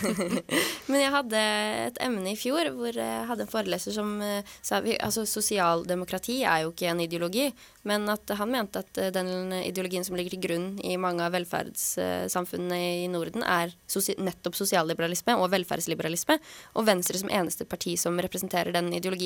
men 0.89 0.99
jeg 1.01 1.13
hadde 1.15 1.41
et 1.87 2.01
emne 2.03 2.33
i 2.33 2.37
fjor 2.37 2.69
hvor 2.77 2.93
jeg 2.93 3.27
hadde 3.29 3.47
en 3.47 3.51
foreleser 3.51 3.95
som 3.95 4.15
eh, 4.21 4.53
sa 4.61 4.83
altså 4.83 5.25
sosialdemokrati 5.29 6.41
er 6.43 6.65
jo 6.65 6.73
ikke 6.73 6.91
en 6.91 7.01
ideologi, 7.03 7.49
men 7.89 8.05
at 8.11 8.29
han 8.37 8.53
mente 8.53 8.83
at 8.83 9.01
eh, 9.01 9.11
den 9.15 9.53
ideologien 9.63 10.05
som 10.05 10.17
ligger 10.19 10.35
til 10.35 10.43
grunn 10.45 10.69
i 10.85 10.93
mange 11.01 11.25
av 11.25 11.33
velferdssamfunnene 11.33 12.79
i 13.03 13.09
Norden, 13.11 13.41
er 13.41 13.73
sosi 13.89 14.15
nettopp 14.21 14.57
sosialliberalisme 14.61 15.39
og 15.39 15.49
velferdsliberalisme. 15.55 16.37
Og 16.77 16.87
Venstre 16.87 17.17
som 17.19 17.33
eneste 17.33 17.65
parti 17.69 17.97
som 17.99 18.19
representerer 18.21 18.73
den 18.75 18.93
ideologien. 18.93 19.22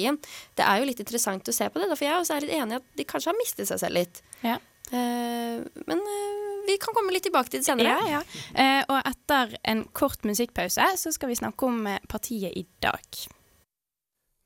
Det 0.57 0.65
er 0.65 0.81
jo 0.81 0.89
litt 0.89 1.03
interessant 1.03 1.49
å 1.49 1.55
se 1.55 1.69
på 1.69 1.81
det, 1.81 1.89
da, 1.89 1.97
for 1.97 2.07
jeg 2.07 2.15
er 2.15 2.23
også 2.23 2.39
litt 2.43 2.57
enig 2.57 2.77
i 2.77 2.81
at 2.81 2.89
de 2.99 3.07
kanskje 3.07 3.31
har 3.33 3.39
mistet 3.39 3.69
seg 3.69 3.81
selv 3.83 3.99
litt. 3.99 4.21
Ja. 4.43 4.57
Eh, 4.91 5.63
men 5.87 6.03
eh, 6.17 6.35
vi 6.67 6.77
kan 6.81 6.95
komme 6.95 7.15
litt 7.15 7.25
tilbake 7.27 7.51
til 7.51 7.63
det 7.63 7.67
senere. 7.67 7.95
Ja, 7.95 8.19
ja. 8.19 8.21
Eh, 8.53 8.83
og 8.87 9.01
etter 9.01 9.57
en 9.67 9.85
kort 9.95 10.23
musikkpause 10.27 10.93
så 10.99 11.15
skal 11.15 11.33
vi 11.33 11.39
snakke 11.39 11.67
om 11.67 11.87
partiet 12.11 12.55
i 12.55 12.67
dag. 12.83 13.25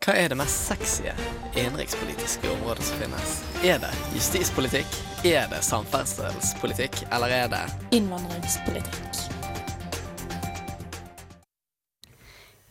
Hva 0.01 0.15
er 0.17 0.31
det 0.34 0.38
mest 0.39 0.63
sexy 0.65 1.12
innenrikspolitiske 1.53 2.50
området 2.55 2.88
som 2.88 2.98
finnes? 3.03 3.36
Er 3.62 3.77
det 3.84 3.91
justispolitikk? 4.15 4.98
Er 5.29 5.46
det 5.51 5.62
samferdselspolitikk? 5.67 7.03
Eller 7.13 7.38
er 7.43 7.53
det 7.53 7.62
Innvandringspolitikk. 8.00 9.40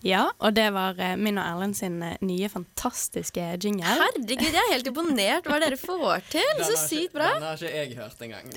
Ja, 0.06 0.22
og 0.40 0.54
det 0.56 0.66
var 0.72 0.96
eh, 1.00 1.16
min 1.20 1.38
og 1.40 1.44
Erlend 1.44 1.76
sin 1.76 1.98
eh, 2.04 2.16
nye 2.24 2.48
fantastiske 2.52 3.44
jingle. 3.60 3.84
Herregud, 4.00 4.46
jeg 4.48 4.62
er 4.62 4.72
helt 4.72 4.88
imponert 4.88 5.48
hva 5.48 5.58
dere 5.60 5.76
får 5.80 6.24
til. 6.32 6.52
Så 6.64 6.76
sykt 6.86 7.16
bra. 7.16 7.32
Den 7.36 7.48
har 7.48 7.60
ikke 7.60 7.74
jeg 7.76 7.96
hørt 7.98 8.24
engang. 8.24 8.48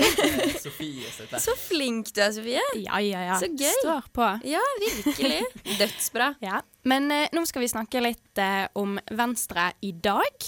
Sofie 0.63 1.09
sitt. 1.12 1.33
Så 1.43 1.55
flink 1.59 2.13
du 2.15 2.21
er, 2.23 2.31
Sofie. 2.35 2.63
Ja, 2.79 3.01
ja, 3.03 3.25
ja. 3.31 3.39
Så 3.41 3.51
gøy. 3.51 3.73
Står 3.81 4.07
på. 4.15 4.29
Ja, 4.47 4.63
virkelig. 4.85 5.41
Dødsbra. 5.81 6.33
Ja. 6.43 6.62
Men 6.90 7.12
eh, 7.12 7.30
nå 7.32 7.46
skal 7.48 7.63
vi 7.63 7.72
snakke 7.72 8.02
litt 8.04 8.40
eh, 8.42 8.66
om 8.80 8.98
Venstre 9.16 9.70
i 9.86 9.94
dag. 9.96 10.48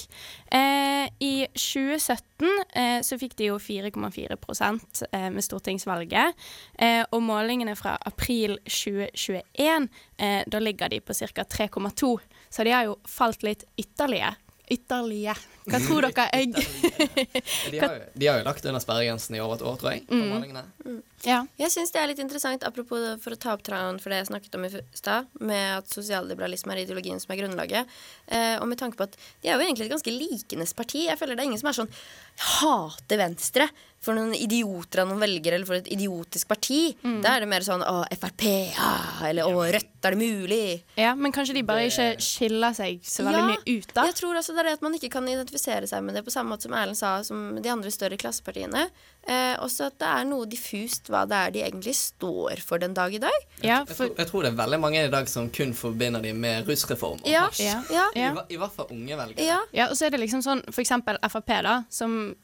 Eh, 0.52 1.08
I 1.24 1.34
2017 1.56 2.50
eh, 2.76 3.00
så 3.08 3.20
fikk 3.22 3.38
de 3.40 3.50
jo 3.54 3.60
4,4 3.62 4.36
eh, 4.36 5.30
med 5.32 5.46
stortingsvalget. 5.46 6.48
Eh, 6.76 7.04
og 7.08 7.24
målingene 7.24 7.78
fra 7.80 7.96
april 8.04 8.58
2021, 8.68 9.90
eh, 10.20 10.42
da 10.48 10.64
ligger 10.64 10.92
de 10.92 11.00
på 11.00 11.16
ca. 11.16 11.48
3,2. 11.58 12.16
Så 12.50 12.68
de 12.68 12.76
har 12.76 12.90
jo 12.90 13.00
falt 13.08 13.46
litt 13.48 13.64
ytterligere. 13.80 14.36
Ytterligere. 14.72 15.55
Hva 15.66 15.80
tror 15.82 16.06
dere? 16.06 16.26
Jeg 16.36 16.52
De 17.72 17.80
har, 17.82 17.96
jo, 17.96 18.10
de 18.14 18.28
har 18.30 18.40
jo 18.40 18.46
lagt 18.48 18.66
under 18.66 18.84
sperregrensen 18.84 19.38
i 19.38 19.42
over 19.44 19.58
et 19.58 19.66
år, 19.66 19.80
tror 19.82 19.96
jeg. 19.96 20.06
Mm. 20.10 21.00
Ja. 21.26 21.40
Jeg 21.60 21.74
syns 21.74 21.94
det 21.94 22.02
er 22.02 22.12
litt 22.12 22.22
interessant, 22.22 22.66
apropos 22.68 23.02
det, 23.02 23.16
for 23.24 23.34
å 23.34 23.40
ta 23.40 23.56
opp 23.56 23.64
tråden 23.66 23.98
for 24.02 24.14
det 24.14 24.22
jeg 24.22 24.30
snakket 24.30 24.58
om 24.60 24.68
i 24.68 24.72
stad, 24.94 25.32
med 25.42 25.80
at 25.80 25.90
sosialliberalisme 25.92 26.76
er 26.76 26.84
ideologien 26.84 27.22
som 27.22 27.34
er 27.34 27.42
grunnlaget, 27.42 27.98
eh, 28.28 28.56
og 28.60 28.70
med 28.70 28.80
tanke 28.82 29.00
på 29.00 29.08
at 29.10 29.18
de 29.18 29.50
er 29.50 29.58
jo 29.58 29.66
egentlig 29.66 29.88
et 29.88 29.96
ganske 29.96 30.14
likenes 30.14 30.76
parti. 30.78 31.08
Jeg 31.10 31.20
føler 31.20 31.38
det 31.38 31.46
er 31.46 31.52
ingen 31.52 31.62
som 31.62 31.72
er 31.72 31.80
sånn 31.82 31.94
hater 32.36 33.22
Venstre 33.22 33.70
for 34.06 34.14
noen 34.14 34.36
idioter 34.38 35.02
av 35.02 35.10
noen 35.10 35.24
velgere 35.24 35.58
eller 35.58 35.66
for 35.66 35.80
et 35.80 35.88
idiotisk 35.90 36.50
parti. 36.52 36.94
Da 37.24 37.36
er 37.36 37.42
det 37.42 37.50
mer 37.50 37.66
sånn 37.66 37.82
å, 37.82 38.04
Frp, 38.22 38.44
ja, 38.76 38.92
eller 39.26 39.50
å, 39.50 39.64
Rødt, 39.66 39.94
er 40.06 40.14
det 40.14 40.20
mulig? 40.20 40.60
Ja, 41.00 41.16
Men 41.18 41.34
kanskje 41.34 41.56
de 41.58 41.64
bare 41.66 41.88
ikke 41.90 42.12
skiller 42.22 42.76
seg 42.78 43.00
så 43.02 43.26
veldig 43.26 43.42
Ja, 43.42 43.48
mye 43.50 43.64
ut, 43.80 43.90
da. 43.96 44.06
Jeg 44.12 44.20
tror 44.20 44.38
altså 44.38 44.54
det 44.54 44.62
er 44.62 44.70
det 44.70 44.76
at 44.78 44.86
man 44.86 44.94
ikke 45.00 45.10
kan 45.16 45.26
identifisere 45.26 45.55
seg 45.60 46.04
med 46.04 46.16
det 46.16 46.24
på 46.26 46.32
samme 46.32 46.50
måte 46.54 46.64
som 46.64 46.74
Erlend 46.74 46.98
sa, 46.98 47.24
som 47.24 47.56
de 47.62 47.70
andre 47.70 47.92
større 47.92 48.18
klassepartiene. 48.18 48.90
Eh, 49.28 49.56
også 49.64 49.88
at 49.88 49.98
det 50.00 50.08
er 50.08 50.26
noe 50.26 50.46
diffust 50.46 51.08
hva 51.10 51.26
det 51.28 51.36
er 51.36 51.52
de 51.52 51.62
egentlig 51.66 51.96
står 51.96 52.62
for 52.62 52.78
den 52.78 52.94
dag 52.94 53.14
i 53.14 53.18
dag. 53.18 53.32
jeg, 53.62 53.86
tror, 53.88 54.16
jeg 54.18 54.28
tror 54.28 54.44
det 54.44 54.52
er 54.54 54.58
veldig 54.66 54.80
mange 54.80 55.06
i 55.06 55.10
dag 55.10 55.28
som 55.28 55.50
kun 55.50 55.74
forbinder 55.74 56.22
de 56.22 56.34
med 56.34 56.68
rusreform 56.68 57.20
og 57.24 57.28
Ja, 57.28 57.48
hasj. 57.48 57.62
ja, 57.64 57.82
ja. 57.92 58.10
I, 58.16 58.54
I 58.54 58.58
hvert 58.58 58.72
fall 58.76 58.88
unge 58.92 59.16
velgere. 59.18 59.44
Ja. 59.46 59.60
Ja, 59.74 59.88
og 59.90 59.96
så 59.98 60.06
er 60.06 60.10
det 60.12 60.20
liksom 60.20 60.42
sånn 60.46 60.62
for 60.72 60.82
eksempel 60.82 61.18
Frp, 61.30 61.48
da, 61.64 61.84
som 61.90 62.36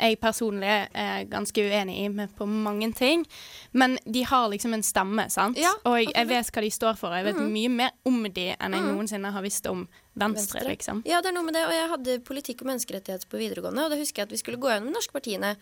jeg 0.00 0.16
personlig 0.20 0.86
er 0.94 1.24
ganske 1.28 1.60
uenig 1.60 1.96
i 2.04 2.08
med 2.08 2.30
på 2.38 2.46
mange 2.48 2.86
ting. 2.96 3.26
Men 3.72 3.98
de 4.06 4.22
har 4.24 4.48
liksom 4.48 4.72
en 4.72 4.82
stemme, 4.86 5.26
sant? 5.28 5.58
Ja, 5.60 5.72
og 5.84 5.98
jeg, 5.98 6.12
jeg 6.14 6.26
vet 6.30 6.46
hva 6.54 6.62
de 6.62 6.70
står 6.70 6.96
for. 6.96 7.10
og 7.10 7.16
Jeg 7.18 7.24
vet 7.26 7.36
Mhm. 7.42 7.52
mye 7.52 7.68
mer 7.68 7.90
om 8.06 8.22
de 8.22 8.46
enn 8.58 8.72
jeg 8.72 8.80
Mhm. 8.80 8.94
noensinne 8.96 9.32
har 9.32 9.42
visst 9.42 9.66
om 9.68 9.88
Venstre, 10.18 10.64
liksom. 10.66 11.04
Ja, 11.06 11.20
det 11.22 11.30
er 11.30 11.36
noe 11.36 11.46
med 11.46 11.54
det. 11.54 11.62
Og 11.68 11.74
jeg 11.74 11.90
hadde 11.92 12.16
politikk 12.26 12.64
og 12.64 12.70
menneskerettigheter 12.72 13.30
på 13.30 13.38
videregående, 13.38 13.84
og 13.86 13.92
da 13.92 13.98
husker 14.00 14.22
jeg 14.22 14.28
at 14.28 14.34
vi 14.34 14.40
skulle 14.40 14.58
gå 14.60 14.72
gjennom 14.72 14.90
de 14.90 14.96
norske 14.96 15.14
partiene. 15.14 15.52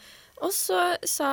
Og 0.41 0.55
så 0.55 0.81
sa 1.07 1.29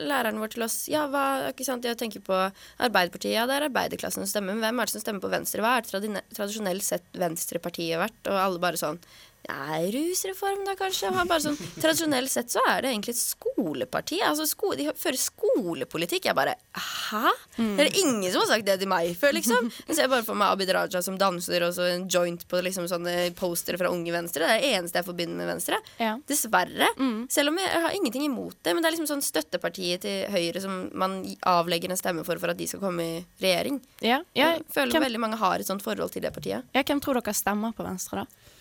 læreren 0.00 0.40
vår 0.40 0.54
til 0.54 0.64
oss 0.66 0.78
ja, 0.90 1.04
hva, 1.12 1.52
ikke 1.52 1.66
sant, 1.68 1.86
jeg 1.86 1.98
tenker 2.00 2.24
på 2.24 2.34
Arbeiderpartiet, 2.34 3.36
ja, 3.36 3.46
det 3.48 3.58
er 3.58 3.68
arbeiderklassen 3.68 4.24
som 4.24 4.30
stemmer, 4.30 4.56
men 4.56 4.64
hvem 4.64 4.80
er 4.80 4.88
det 4.88 4.96
som 4.96 5.04
stemmer 5.04 5.24
på 5.24 5.32
Venstre? 5.32 5.62
Hva 5.62 5.76
er 5.78 5.86
det 5.86 6.24
tradisjonelt 6.34 6.86
sett 6.86 7.06
Venstrepartiet 7.20 8.00
vært? 8.00 8.20
Og 8.26 8.40
alle 8.40 8.62
bare 8.62 8.80
sånn 8.80 9.00
Nei, 9.48 9.86
rusreform 9.94 10.64
da, 10.66 10.74
kanskje? 10.76 11.08
Bare 11.28 11.40
sånn, 11.40 11.56
Tradisjonelt 11.80 12.28
sett 12.28 12.50
så 12.52 12.60
er 12.68 12.82
det 12.84 12.90
egentlig 12.92 13.14
et 13.14 13.20
skoleparti. 13.22 14.18
Altså, 14.26 14.44
sko 14.50 14.74
de 14.76 14.88
fører 14.98 15.16
skolepolitikk. 15.20 16.26
Jeg 16.28 16.36
bare 16.36 16.54
Hæ? 16.76 17.30
Det 17.56 17.86
er 17.86 17.96
ingen 18.02 18.26
som 18.34 18.42
har 18.42 18.50
sagt 18.50 18.66
det 18.66 18.74
til 18.82 18.90
meg 18.90 19.14
før, 19.16 19.32
liksom. 19.38 19.70
Jeg 19.88 19.96
ser 19.96 20.10
bare 20.12 20.26
for 20.26 20.36
meg 20.38 20.52
Abid 20.52 20.68
Raja 20.76 21.00
som 21.02 21.16
danser, 21.18 21.64
og 21.64 21.72
så 21.74 21.86
en 21.94 22.04
joint 22.12 22.44
på 22.50 22.60
liksom 22.62 22.84
sånne 22.90 23.14
postere 23.38 23.78
fra 23.80 23.88
Unge 23.94 24.12
Venstre. 24.12 24.44
Det 24.44 24.58
er 24.58 24.60
det 24.66 24.74
eneste 24.82 25.00
jeg 25.00 25.08
forbinder 25.08 25.40
med 25.40 25.48
Venstre. 25.54 25.80
Dessverre. 26.28 26.90
Selv 27.32 27.48
om 27.54 27.58
jeg 27.62 27.82
har 27.86 27.96
ingenting 27.96 28.26
imot 28.28 28.58
det. 28.62 28.74
Men 28.74 28.82
det 28.84 28.90
er 28.92 28.96
liksom 28.98 29.08
sånn 29.14 29.24
støttepartiet 29.24 30.04
til 30.04 30.28
Høyre 30.34 30.60
som 30.64 30.76
man 30.92 31.22
avlegger 31.48 31.90
en 31.94 31.96
stemme 32.00 32.26
for 32.28 32.36
for 32.38 32.52
at 32.52 32.60
de 32.60 32.68
skal 32.70 32.80
komme 32.84 33.02
i 33.02 33.24
regjering. 33.40 33.80
Ja, 34.04 34.20
ja, 34.36 34.52
jeg 34.58 34.66
føler 34.74 34.92
hvem- 34.92 35.08
veldig 35.08 35.20
mange 35.24 35.40
har 35.40 35.56
et 35.58 35.66
sånt 35.66 35.82
forhold 35.82 36.12
til 36.12 36.22
det 36.22 36.34
partiet. 36.36 36.62
Ja, 36.76 36.82
hvem 36.84 37.00
tror 37.00 37.14
dere 37.18 37.34
stemmer 37.34 37.72
på 37.74 37.82
Venstre, 37.88 38.22
da? 38.26 38.54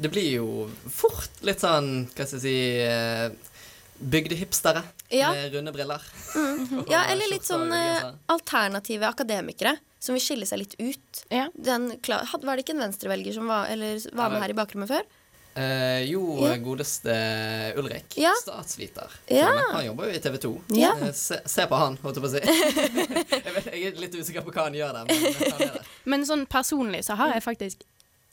Det 0.00 0.08
blir 0.12 0.30
jo 0.38 0.46
fort 0.90 1.42
litt 1.44 1.60
sånn, 1.60 2.06
hva 2.14 2.24
skal 2.26 2.38
jeg 2.38 2.44
si 2.44 2.56
eh, 2.86 3.28
Bygdehipstere 3.98 4.82
Ja. 5.10 5.32
med 5.34 5.52
runde 5.54 5.72
briller. 5.74 6.02
Mm. 6.36 6.84
Ja, 6.92 7.02
eller 7.10 7.28
litt 7.32 7.44
sånn 7.48 7.72
eh, 7.74 8.12
alternative 8.30 9.08
akademikere 9.08 9.76
som 9.98 10.14
vil 10.14 10.22
skille 10.22 10.46
seg 10.46 10.60
litt 10.62 10.76
ut. 10.78 11.22
Den, 11.58 11.88
var 11.98 12.54
det 12.54 12.62
ikke 12.62 12.76
en 12.76 12.84
venstrevelger 12.86 13.34
som 13.34 13.48
var, 13.50 13.66
eller 13.72 13.98
var 14.14 14.30
med 14.30 14.44
her 14.44 14.54
i 14.54 14.56
bakrommet 14.60 14.92
før? 14.92 15.08
Eh, 15.58 16.04
jo, 16.06 16.22
Ja. 16.46 16.54
godeste 16.62 17.14
Ulrik. 17.76 18.14
Ja. 18.22 18.30
Statsviter. 18.38 19.10
Ja. 19.26 19.50
Han 19.72 19.84
jobber 19.88 20.06
jo 20.06 20.14
i 20.14 20.20
TV 20.22 20.38
2. 20.38 20.52
Ja. 20.78 20.92
se, 21.12 21.40
se 21.44 21.66
på 21.66 21.74
han, 21.80 21.98
holdt 22.04 22.20
jeg 22.20 22.22
på 22.22 22.30
å 22.30 22.34
si. 22.36 22.42
jeg, 23.42 23.54
vet, 23.56 23.70
jeg 23.74 23.86
er 23.90 23.98
litt 24.04 24.14
usikker 24.14 24.46
på 24.46 24.54
hva 24.54 24.68
han 24.68 24.78
gjør 24.78 25.00
der, 25.00 25.10
men 25.10 25.24
han 25.34 25.62
er 25.66 25.72
der. 25.80 25.88
Men 26.06 26.26
sånn 26.30 26.46
personlig 26.46 27.02
så 27.08 27.18
har 27.18 27.34
jeg 27.34 27.42
faktisk 27.42 27.82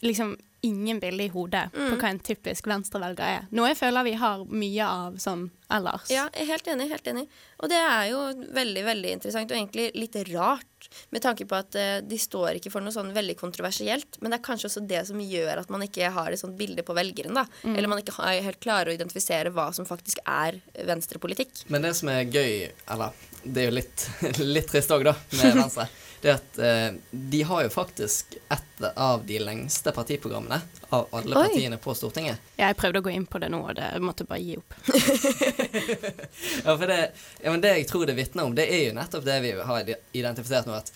liksom 0.06 0.36
ingen 0.66 0.98
bilde 0.98 1.28
i 1.28 1.30
hodet 1.30 1.68
på 1.76 1.78
Mm. 1.78 1.98
hva 2.02 2.08
en 2.10 2.20
typisk 2.26 2.66
venstrevelger 2.66 3.22
er. 3.22 3.44
Noe 3.54 3.68
jeg 3.70 3.78
føler 3.78 4.04
vi 4.08 4.14
har 4.18 4.40
mye 4.50 4.86
av 4.88 5.18
sånn 5.22 5.44
ellers. 5.70 6.08
Ja, 6.10 6.24
jeg 6.34 6.42
er 6.48 6.50
helt 6.56 6.66
enig. 6.72 6.88
helt 6.90 7.06
enig 7.12 7.28
Og 7.62 7.70
det 7.70 7.78
er 7.78 8.08
jo 8.10 8.18
veldig 8.56 8.84
veldig 8.88 9.12
interessant, 9.14 9.52
og 9.52 9.58
egentlig 9.60 9.92
litt 9.94 10.16
rart, 10.34 10.90
med 11.14 11.22
tanke 11.22 11.46
på 11.46 11.56
at 11.56 11.76
eh, 11.78 12.02
de 12.02 12.18
står 12.18 12.58
ikke 12.58 12.72
for 12.74 12.82
noe 12.82 12.92
sånn 12.92 13.14
veldig 13.14 13.36
kontroversielt. 13.38 14.18
Men 14.22 14.32
det 14.34 14.40
er 14.40 14.44
kanskje 14.48 14.66
også 14.72 14.88
det 14.88 15.04
som 15.08 15.22
gjør 15.22 15.62
at 15.62 15.70
man 15.70 15.82
ikke 15.86 16.10
har 16.12 16.32
et 16.34 16.40
sånt 16.42 16.58
bilde 16.58 16.82
på 16.86 16.94
velgeren. 16.98 17.34
da 17.38 17.46
Mm. 17.64 17.78
Eller 17.78 17.88
man 17.88 18.00
ikke 18.02 18.18
har 18.18 18.42
helt 18.42 18.60
klarer 18.60 18.90
å 18.90 18.98
identifisere 18.98 19.54
hva 19.54 19.72
som 19.74 19.86
faktisk 19.86 20.18
er 20.26 20.60
venstrepolitikk. 20.84 21.66
Men 21.70 21.84
det 21.86 21.94
som 21.96 22.10
er 22.10 22.26
gøy, 22.26 22.72
eller 22.90 23.12
det 23.46 23.62
er 23.64 23.70
jo 23.70 23.76
litt, 23.78 24.10
litt 24.40 24.68
trist 24.74 24.90
òg, 24.90 25.04
da, 25.06 25.14
med 25.38 25.56
Venstre, 25.62 25.88
det 26.26 26.34
at 26.34 26.58
eh, 26.58 26.96
de 27.12 27.42
har 27.46 27.64
jo 27.64 27.70
faktisk 27.70 28.34
et 28.52 28.86
av 28.98 29.22
de 29.30 29.38
lengste 29.40 29.92
partiprogrammene 29.96 30.58
av 30.90 31.08
alle 31.16 31.36
Oi. 31.38 31.44
partiene 31.48 31.78
på 31.82 31.94
Stortinget. 31.96 32.42
Jeg 32.60 32.76
prøvde 32.80 33.00
å 33.00 33.06
gå 33.06 33.14
inn 33.14 33.28
på 33.30 33.40
det 33.44 33.50
nå, 33.54 33.60
og 33.70 33.76
det 33.78 33.92
måtte 34.04 34.26
bare 34.28 34.42
gi 34.42 34.58
opp. 34.58 34.74
Ja, 36.66 36.74
for 36.78 36.88
det, 36.90 37.12
ja, 37.44 37.52
men 37.52 37.62
det 37.62 37.72
jeg 37.78 37.88
tror 37.90 38.06
det 38.10 38.16
vitner 38.18 38.44
om, 38.50 38.56
det 38.58 38.66
er 38.74 38.88
jo 38.90 38.96
nettopp 38.98 39.26
det 39.26 39.38
vi 39.46 39.52
har 39.70 39.92
identifisert 40.18 40.68
nå, 40.70 40.76
at 40.82 40.92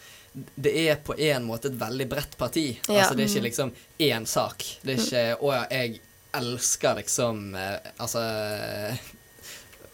det 0.55 0.74
er 0.88 1.00
på 1.05 1.15
en 1.17 1.45
måte 1.48 1.69
et 1.71 1.77
veldig 1.79 2.05
bredt 2.12 2.36
parti. 2.38 2.67
Ja. 2.88 3.03
Altså 3.03 3.15
det 3.17 3.24
er 3.25 3.29
ikke 3.31 3.39
Mm. 3.41 3.48
liksom 3.50 3.71
én 4.09 4.25
sak. 4.29 4.65
Det 4.83 4.93
er 4.93 5.00
ikke 5.05 5.38
'Å 5.41 5.53
ja, 5.53 5.63
jeg 5.71 6.01
elsker 6.33 6.95
liksom 6.95 7.55
eh, 7.55 7.79
Altså 8.00 8.21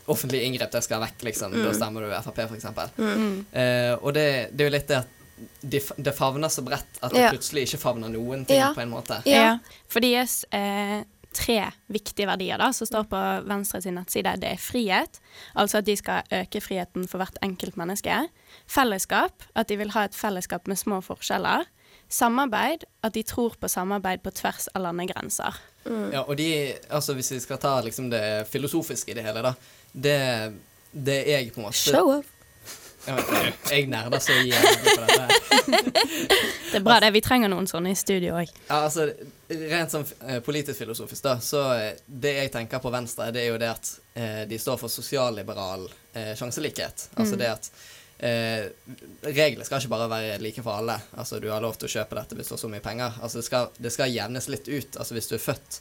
Offentlige 0.08 0.44
inngrep, 0.46 0.70
det 0.72 0.84
skal 0.86 1.02
vekk, 1.02 1.24
liksom. 1.26 1.52
Da 1.52 1.58
Mm. 1.72 1.74
stemmer 1.74 2.02
du 2.02 2.12
Frp, 2.22 2.38
eksempel. 2.54 2.90
Mm. 2.98 3.46
Eh, 3.52 3.94
og 3.96 4.14
det, 4.14 4.50
det 4.54 4.62
er 4.66 4.70
jo 4.70 4.74
litt 4.76 4.88
det 4.88 4.98
at 5.00 5.08
de, 5.62 5.82
det 5.98 6.14
favner 6.16 6.48
så 6.50 6.64
bredt 6.64 7.00
at 7.04 7.12
det 7.12 7.22
Ja. 7.26 7.30
plutselig 7.34 7.66
ikke 7.68 7.82
favner 7.82 8.10
noen 8.10 8.46
ting, 8.46 8.58
Ja. 8.58 8.74
på 8.74 8.82
en 8.82 8.90
måte. 8.94 9.22
Ja. 9.26 9.58
For 9.88 10.00
deres 10.00 10.46
eh, 10.52 11.04
tre 11.36 11.58
viktige 11.92 12.28
verdier 12.30 12.58
da, 12.58 12.72
som 12.72 12.88
står 12.88 13.04
på 13.12 13.22
Venstre 13.48 13.82
sin 13.84 13.96
nettside, 13.96 14.38
det 14.40 14.54
er 14.54 14.62
frihet, 14.62 15.20
altså 15.56 15.78
at 15.82 15.86
de 15.86 15.96
skal 16.00 16.24
øke 16.32 16.62
friheten 16.64 17.08
for 17.12 17.18
hvert 17.20 17.36
enkelt 17.44 17.76
menneske. 17.76 18.30
Fellesskap, 18.68 19.44
at 19.56 19.68
de 19.68 19.76
vil 19.78 19.92
ha 19.92 20.06
et 20.08 20.16
fellesskap 20.16 20.68
med 20.72 20.78
små 20.80 21.02
forskjeller. 21.04 21.66
Samarbeid, 22.10 22.86
at 23.04 23.14
de 23.18 23.24
tror 23.24 23.56
på 23.60 23.68
samarbeid 23.68 24.22
på 24.24 24.32
tvers 24.32 24.68
av 24.76 24.84
landegrenser. 24.86 25.58
Ja, 26.14 26.22
og 26.24 26.38
de, 26.38 26.76
altså 26.90 27.14
hvis 27.18 27.32
vi 27.34 27.40
skal 27.44 27.58
ta 27.62 27.82
liksom 27.82 28.10
det 28.14 28.48
filosofiske 28.48 29.12
i 29.12 29.18
det 29.18 29.26
hele, 29.26 29.42
da, 29.42 29.54
det, 29.94 30.18
det 30.94 31.20
jeg 31.28 31.52
på 31.54 31.60
en 31.62 31.68
måte 31.68 31.82
Show 31.82 32.14
off. 32.20 32.32
Men, 33.08 33.52
jeg 33.72 33.88
nerder 33.92 34.20
så 34.24 34.36
jævlig 34.40 34.96
på 34.96 35.06
dette. 35.06 35.26
Det 36.76 36.80
er 36.82 36.84
bra 36.84 36.98
det, 37.00 37.10
vi 37.16 37.22
trenger 37.24 37.48
noen 37.52 37.68
sånne 37.70 37.94
i 37.94 37.96
studio 37.96 38.34
òg. 38.36 38.50
Ja, 38.68 38.82
altså, 38.90 39.06
rent 39.48 39.94
sånn 39.94 40.04
eh, 40.28 40.40
politisk 40.44 40.82
filosofisk, 40.82 41.22
da, 41.24 41.36
så 41.40 41.62
eh, 41.78 42.02
det 42.06 42.34
jeg 42.36 42.52
tenker 42.52 42.82
på 42.84 42.92
Venstre, 42.92 43.30
det 43.32 43.46
er 43.46 43.54
jo 43.54 43.60
det 43.62 43.70
at 43.72 43.92
eh, 44.20 44.42
de 44.50 44.60
står 44.60 44.82
for 44.82 44.92
sosialliberal 44.92 45.86
eh, 46.14 46.34
sjanselikhet. 46.36 47.10
Altså 47.16 47.38
Mm. 47.38 47.40
det 47.40 47.50
at 47.54 47.70
eh, 48.28 48.66
reglene 49.30 49.66
skal 49.68 49.80
ikke 49.80 49.94
bare 49.96 50.10
være 50.12 50.42
like 50.44 50.64
for 50.66 50.82
alle. 50.82 50.98
Altså 51.16 51.40
du 51.40 51.48
har 51.54 51.64
lov 51.64 51.78
til 51.80 51.88
å 51.88 51.94
kjøpe 51.96 52.20
dette 52.20 52.36
hvis 52.42 52.52
du 52.52 52.58
har 52.58 52.64
så 52.66 52.72
mye 52.74 52.84
penger. 52.84 53.22
Altså 53.22 53.40
det 53.40 53.48
skal, 53.48 53.72
det 53.88 53.94
skal 53.96 54.12
jevnes 54.12 54.50
litt 54.52 54.68
ut. 54.68 55.00
Altså 55.00 55.16
hvis 55.18 55.32
du 55.32 55.38
er 55.40 55.46
født 55.48 55.80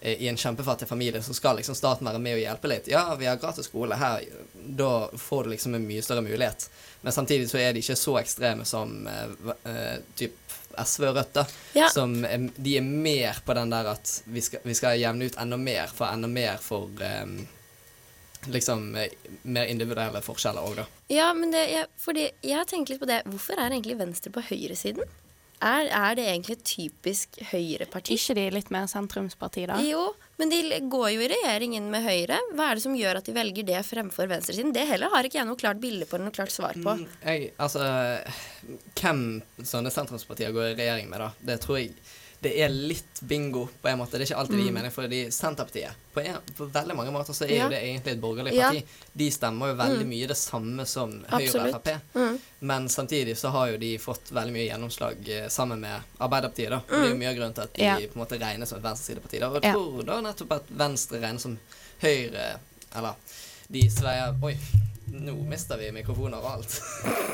i 0.00 0.28
en 0.28 0.36
kjempefattig 0.36 0.88
familie, 0.88 1.22
så 1.22 1.34
skal 1.34 1.56
liksom 1.56 1.74
staten 1.74 2.08
være 2.08 2.18
med 2.18 2.38
og 2.38 2.40
hjelpe 2.40 2.68
litt. 2.72 2.88
Ja, 2.88 3.02
vi 3.20 3.26
har 3.28 3.36
gratis 3.36 3.68
skole 3.68 3.98
her, 4.00 4.24
da 4.54 5.10
får 5.12 5.44
du 5.44 5.50
liksom 5.52 5.74
en 5.76 5.84
mye 5.84 6.02
større 6.02 6.24
mulighet. 6.24 6.70
Men 7.00 7.12
samtidig 7.12 7.50
så 7.50 7.60
er 7.60 7.74
de 7.76 7.82
ikke 7.84 7.98
så 8.00 8.16
ekstreme 8.20 8.64
som 8.68 9.06
eh, 9.08 9.52
eh, 9.68 9.98
typ 10.16 10.56
SV 10.78 11.04
og 11.10 11.16
Rødt, 11.16 11.32
da. 11.36 11.46
Ja. 11.76 11.88
Som 11.92 12.24
er, 12.24 12.48
de 12.56 12.76
er 12.78 12.84
mer 12.86 13.40
på 13.44 13.56
den 13.56 13.72
der 13.72 13.92
at 13.92 14.12
vi 14.24 14.40
skal, 14.44 14.64
vi 14.64 14.76
skal 14.78 15.00
jevne 15.00 15.28
ut 15.28 15.36
enda 15.40 15.58
mer 15.60 15.92
for 15.92 16.08
enda 16.08 16.30
mer 16.30 16.60
for 16.64 17.04
eh, 17.04 17.26
liksom 18.48 18.94
eh, 18.96 19.12
mer 19.42 19.68
individuelle 19.68 20.22
forskjeller 20.24 20.64
òg, 20.64 20.80
da. 20.80 20.86
Ja, 21.12 21.32
men 21.36 21.52
det, 21.52 21.66
jeg, 21.74 21.88
fordi 22.00 22.28
jeg 22.40 22.56
har 22.56 22.68
tenkt 22.70 22.92
litt 22.92 23.02
på 23.02 23.08
det. 23.10 23.22
Hvorfor 23.28 23.58
er 23.58 23.68
egentlig 23.68 23.98
Venstre 24.00 24.32
på 24.32 24.44
høyresiden? 24.48 25.04
Er, 25.60 25.90
er 25.92 26.14
det 26.16 26.24
egentlig 26.24 26.54
et 26.56 26.64
typisk 26.64 27.36
høyreparti? 27.50 28.16
Ikke 28.16 28.36
de 28.38 28.46
litt 28.54 28.70
mer 28.72 28.86
sentrumsparti, 28.88 29.66
da? 29.68 29.76
Jo, 29.84 30.06
men 30.40 30.48
de 30.48 30.60
går 30.88 31.08
jo 31.12 31.24
i 31.26 31.28
regjeringen 31.34 31.90
med 31.92 32.06
Høyre. 32.06 32.38
Hva 32.56 32.70
er 32.70 32.78
det 32.78 32.84
som 32.86 32.94
gjør 32.96 33.20
at 33.20 33.28
de 33.28 33.34
velger 33.36 33.66
det 33.68 33.82
fremfor 33.84 34.30
venstresiden? 34.30 34.72
Det 34.72 34.86
heller 34.88 35.12
har 35.12 35.28
ikke 35.28 35.36
jeg 35.42 35.48
noe 35.50 35.60
klart 35.60 35.82
bilde 35.82 36.08
på 36.08 36.16
eller 36.16 36.30
noe 36.30 36.36
klart 36.38 36.54
svar 36.54 36.78
på. 36.80 36.94
Mm, 37.02 37.04
Jeg, 37.26 37.50
altså 37.60 37.84
Hvem 38.96 39.20
sånne 39.60 39.92
sentrumspartier 39.92 40.56
går 40.56 40.72
i 40.72 40.78
regjering 40.80 41.12
med, 41.12 41.20
da? 41.26 41.30
Det 41.52 41.60
tror 41.60 41.82
jeg 41.82 41.92
det 42.42 42.54
er 42.64 42.68
litt 42.72 43.20
bingo, 43.28 43.66
på 43.82 43.88
en 43.90 43.98
måte. 44.00 44.12
Det 44.16 44.22
er 44.22 44.30
ikke 44.30 44.38
alltid 44.40 44.56
det 44.56 44.62
gir 44.64 44.70
Mm. 44.72 44.74
mening, 44.74 44.90
fordi 44.94 45.18
Senterpartiet 45.30 45.92
På, 46.14 46.20
en, 46.24 46.36
på 46.56 46.66
veldig 46.72 46.94
mange 46.96 47.12
måter 47.12 47.32
så 47.36 47.44
er 47.44 47.50
Ja. 47.54 47.64
jo 47.64 47.68
det 47.70 47.82
egentlig 47.82 48.12
et 48.12 48.20
borgerlig 48.20 48.54
Ja. 48.54 48.70
parti. 48.70 48.84
De 49.14 49.30
stemmer 49.30 49.68
jo 49.68 49.74
veldig 49.76 50.04
Mm. 50.06 50.08
mye 50.08 50.26
det 50.28 50.36
samme 50.36 50.86
som 50.86 51.12
Høyre 51.28 51.60
og 51.60 51.74
Frp. 51.84 52.00
Mm. 52.14 52.38
Men 52.62 52.88
samtidig 52.88 53.36
så 53.36 53.50
har 53.50 53.68
jo 53.70 53.76
de 53.76 53.98
fått 53.98 54.30
veldig 54.32 54.52
mye 54.52 54.68
gjennomslag 54.70 55.28
eh, 55.28 55.48
sammen 55.48 55.80
med 55.80 56.00
Arbeiderpartiet, 56.18 56.70
da. 56.70 56.76
Og 56.76 56.88
det 56.88 56.98
er 56.98 57.08
jo 57.08 57.14
Mm. 57.14 57.18
mye 57.18 57.28
av 57.30 57.36
grunnen 57.36 57.54
til 57.54 57.62
at 57.62 57.74
de 57.74 57.82
Ja. 57.82 57.96
på 57.96 58.16
en 58.16 58.22
måte 58.26 58.38
regnes 58.40 58.68
som 58.68 58.78
et 58.78 58.84
venstresideparti. 58.84 59.38
da. 59.40 59.46
Og 59.48 59.54
jeg 59.62 59.62
Ja. 59.64 59.72
tror 59.74 60.04
da 60.06 60.20
nettopp 60.20 60.52
at 60.56 60.66
Venstre 60.70 61.20
regnes 61.20 61.40
som 61.42 61.58
Høyre 62.02 62.58
Eller 62.96 63.14
de 63.70 63.82
sveier 63.88 64.34
Oi, 64.42 64.56
nå 65.12 65.46
mister 65.46 65.76
vi 65.76 65.90
mikrofoner 65.92 66.38
og 66.38 66.44
alt. 66.56 66.80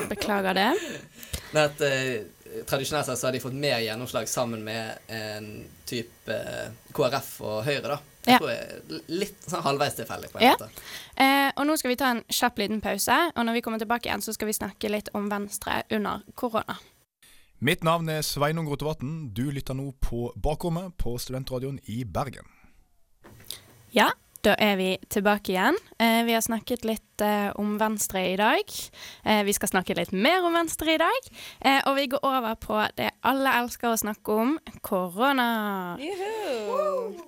Beklager 0.08 0.54
det. 0.54 0.74
Men 1.52 1.62
at 1.70 1.80
eh, 1.80 2.24
tradisjonelt 2.64 3.06
sett 3.06 3.18
så 3.18 3.26
har 3.26 3.32
de 3.32 3.40
fått 3.40 3.52
mer 3.54 3.78
gjennomslag 3.84 4.28
sammen 4.28 4.64
med 4.64 4.98
en 5.08 5.64
type 5.86 6.32
eh, 6.32 6.70
KrF 6.96 7.40
og 7.42 7.64
Høyre, 7.64 7.82
da. 7.96 7.98
Jeg 8.26 8.32
Ja. 8.32 8.38
tror 8.38 8.48
jeg 8.50 8.58
er 8.58 9.02
litt 9.08 9.42
sånn 9.46 9.62
halvveis 9.62 9.94
tilfeldig, 9.94 10.32
på 10.32 10.38
en 10.40 10.44
Ja. 10.46 10.56
måte. 10.56 10.68
Eh, 11.16 11.52
og 11.56 11.66
nå 11.66 11.76
skal 11.78 11.88
vi 11.90 11.96
ta 11.96 12.10
en 12.10 12.24
kjapp 12.28 12.58
liten 12.58 12.80
pause, 12.80 13.32
og 13.36 13.44
når 13.46 13.52
vi 13.52 13.60
kommer 13.60 13.78
tilbake 13.78 14.06
igjen, 14.08 14.20
så 14.22 14.32
skal 14.34 14.46
vi 14.46 14.52
snakke 14.52 14.90
litt 14.90 15.08
om 15.14 15.28
Venstre 15.30 15.82
under 15.90 16.22
korona. 16.34 16.76
Mitt 17.60 17.82
navn 17.84 18.08
er 18.08 18.20
Sveinung 18.22 18.66
Rotevatn. 18.68 19.32
Du 19.32 19.50
lytter 19.50 19.74
nå 19.74 19.94
på 20.00 20.32
Bakrommet 20.36 20.96
på 20.98 21.16
Studentradioen 21.18 21.78
i 21.88 22.04
Bergen. 22.04 22.44
Ja, 23.92 24.10
da 24.46 24.54
er 24.62 24.76
vi 24.78 24.90
tilbake 25.10 25.50
igjen. 25.54 25.76
Eh, 25.98 26.20
vi 26.26 26.34
har 26.36 26.42
snakket 26.44 26.84
litt 26.86 27.22
eh, 27.24 27.48
om 27.58 27.74
Venstre 27.80 28.22
i 28.30 28.36
dag. 28.38 28.70
Eh, 29.24 29.40
vi 29.46 29.54
skal 29.56 29.72
snakke 29.72 29.96
litt 29.98 30.12
mer 30.14 30.44
om 30.46 30.54
Venstre 30.54 30.94
i 30.94 31.00
dag. 31.02 31.30
Eh, 31.60 31.80
og 31.88 31.96
vi 31.98 32.06
går 32.12 32.22
over 32.22 32.54
på 32.62 32.78
det 32.98 33.10
alle 33.26 33.54
elsker 33.62 33.90
å 33.90 33.98
snakke 33.98 34.36
om, 34.44 34.54
korona. 34.86 35.48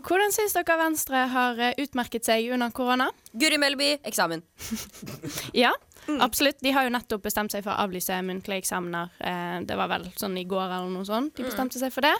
Hvordan 0.06 0.34
syns 0.37 0.54
dere 0.54 0.78
Venstre 0.78 1.25
har 1.32 1.58
eh, 1.58 1.75
utmerket 1.82 2.28
seg 2.28 2.52
under 2.54 2.70
korona? 2.75 3.10
Guri 3.34 3.58
Melby, 3.58 3.96
eksamen. 4.06 4.44
Ja, 5.58 5.72
absolutt. 6.22 6.60
De 6.62 6.70
har 6.72 6.87
jo 6.87 6.92
nettopp 6.94 7.25
bestemt 7.25 7.52
seg 7.52 7.64
for 7.64 7.72
å 7.75 7.82
avlyse 7.87 8.14
muntlige 8.25 8.62
eksamener. 8.62 9.10
Eh, 9.18 9.58
det 9.66 9.76
var 9.78 9.90
vel 9.90 10.06
sånn 10.18 10.38
i 10.38 10.46
går 10.48 10.68
eller 10.68 10.92
noe 10.92 11.08
sånt. 11.08 11.34
De 11.37 11.46
bestemte 11.48 11.80
seg 11.80 11.92
for 11.94 12.06
det. 12.06 12.14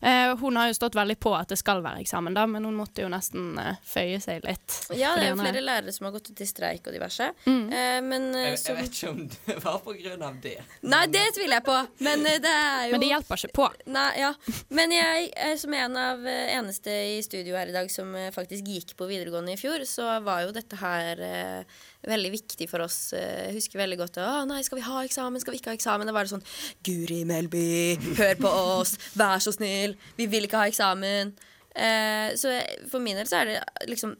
Eh, 0.00 0.36
hun 0.40 0.56
har 0.56 0.68
jo 0.70 0.76
stått 0.76 0.96
veldig 0.98 1.16
på 1.22 1.32
at 1.36 1.48
det 1.52 1.58
skal 1.60 1.82
være 1.84 2.02
eksamen, 2.04 2.34
da, 2.36 2.46
men 2.50 2.64
hun 2.68 2.76
måtte 2.76 3.04
jo 3.04 3.10
nesten 3.12 3.56
eh, 3.60 3.78
føye 3.86 4.20
seg 4.22 4.44
litt. 4.46 4.76
Ja, 4.96 5.14
det 5.16 5.28
er 5.28 5.32
jo 5.32 5.38
flere 5.40 5.62
lærere 5.64 5.94
som 5.94 6.08
har 6.08 6.14
gått 6.16 6.30
ut 6.30 6.42
i 6.42 6.48
streik 6.48 6.86
og 6.86 6.96
diverse. 6.96 7.30
Mm. 7.46 7.64
Eh, 7.72 8.00
men 8.04 8.28
eh, 8.34 8.50
Jeg, 8.52 8.60
som 8.62 8.76
jeg 8.76 8.84
vet 8.84 8.98
ikke 8.98 9.12
om 9.14 9.22
det 9.30 9.58
var 9.64 9.80
på 9.86 9.96
grunn 10.02 10.26
av 10.28 10.38
det. 10.44 10.56
Nei, 10.86 11.02
det 11.12 11.24
tviler 11.38 11.58
jeg 11.58 11.66
på. 11.68 11.78
Men 12.06 12.26
eh, 12.28 12.38
det 12.42 12.52
er 12.52 12.86
jo 12.90 12.96
Men 12.96 13.04
det 13.04 13.10
hjelper 13.12 13.42
ikke 13.42 13.56
på. 13.60 13.68
Nei, 13.96 14.08
ja. 14.20 14.32
Men 14.80 14.94
jeg, 14.96 15.30
eh, 15.36 15.56
som 15.60 15.76
en 15.76 16.00
av 16.00 16.26
eh, 16.28 16.54
eneste 16.56 16.96
i 17.16 17.18
studio 17.24 17.56
her 17.58 17.72
i 17.72 17.76
dag 17.76 17.90
som 17.92 18.12
eh, 18.18 18.32
faktisk 18.34 18.68
gikk 18.70 18.96
på 18.98 19.08
videregående 19.10 19.56
i 19.56 19.60
fjor, 19.60 19.84
så 19.88 20.18
var 20.26 20.44
jo 20.46 20.54
dette 20.56 20.78
her 20.80 21.22
eh, 21.24 21.84
veldig 22.06 22.32
viktig 22.36 22.68
for 22.70 22.84
oss. 22.84 22.98
Jeg 23.16 23.54
husker 23.56 23.80
veldig 23.80 23.96
godt 23.98 24.18
Å 24.22 24.44
nei, 24.46 24.60
skal 24.66 24.78
vi 24.78 24.84
ha 24.86 25.00
eksamen, 25.04 25.40
skal 25.42 25.54
vi 25.54 25.58
ikke 25.60 25.72
ha 25.72 25.78
eksamen? 25.78 26.06
Da 26.06 26.14
var 26.14 26.26
det 26.26 26.32
sånn 26.36 26.44
Guri 26.86 27.22
Melby, 27.26 27.96
hør 28.18 28.36
på 28.40 28.52
oss, 28.76 28.94
vær 29.18 29.42
så 29.42 29.52
snill, 29.54 29.85
vi 30.16 30.26
vil 30.26 30.48
ikke 30.48 30.58
ha 30.58 30.66
eksamen. 30.70 31.34
Eh, 31.76 32.34
så 32.40 32.56
for 32.90 33.04
min 33.04 33.16
del 33.20 33.28
så 33.28 33.42
er 33.42 33.50
det 33.52 33.88
liksom 33.92 34.16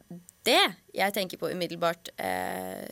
det 0.47 0.61
jeg 0.95 1.13
tenker 1.15 1.37
på 1.41 1.49
umiddelbart 1.51 2.13
eh, 2.23 2.85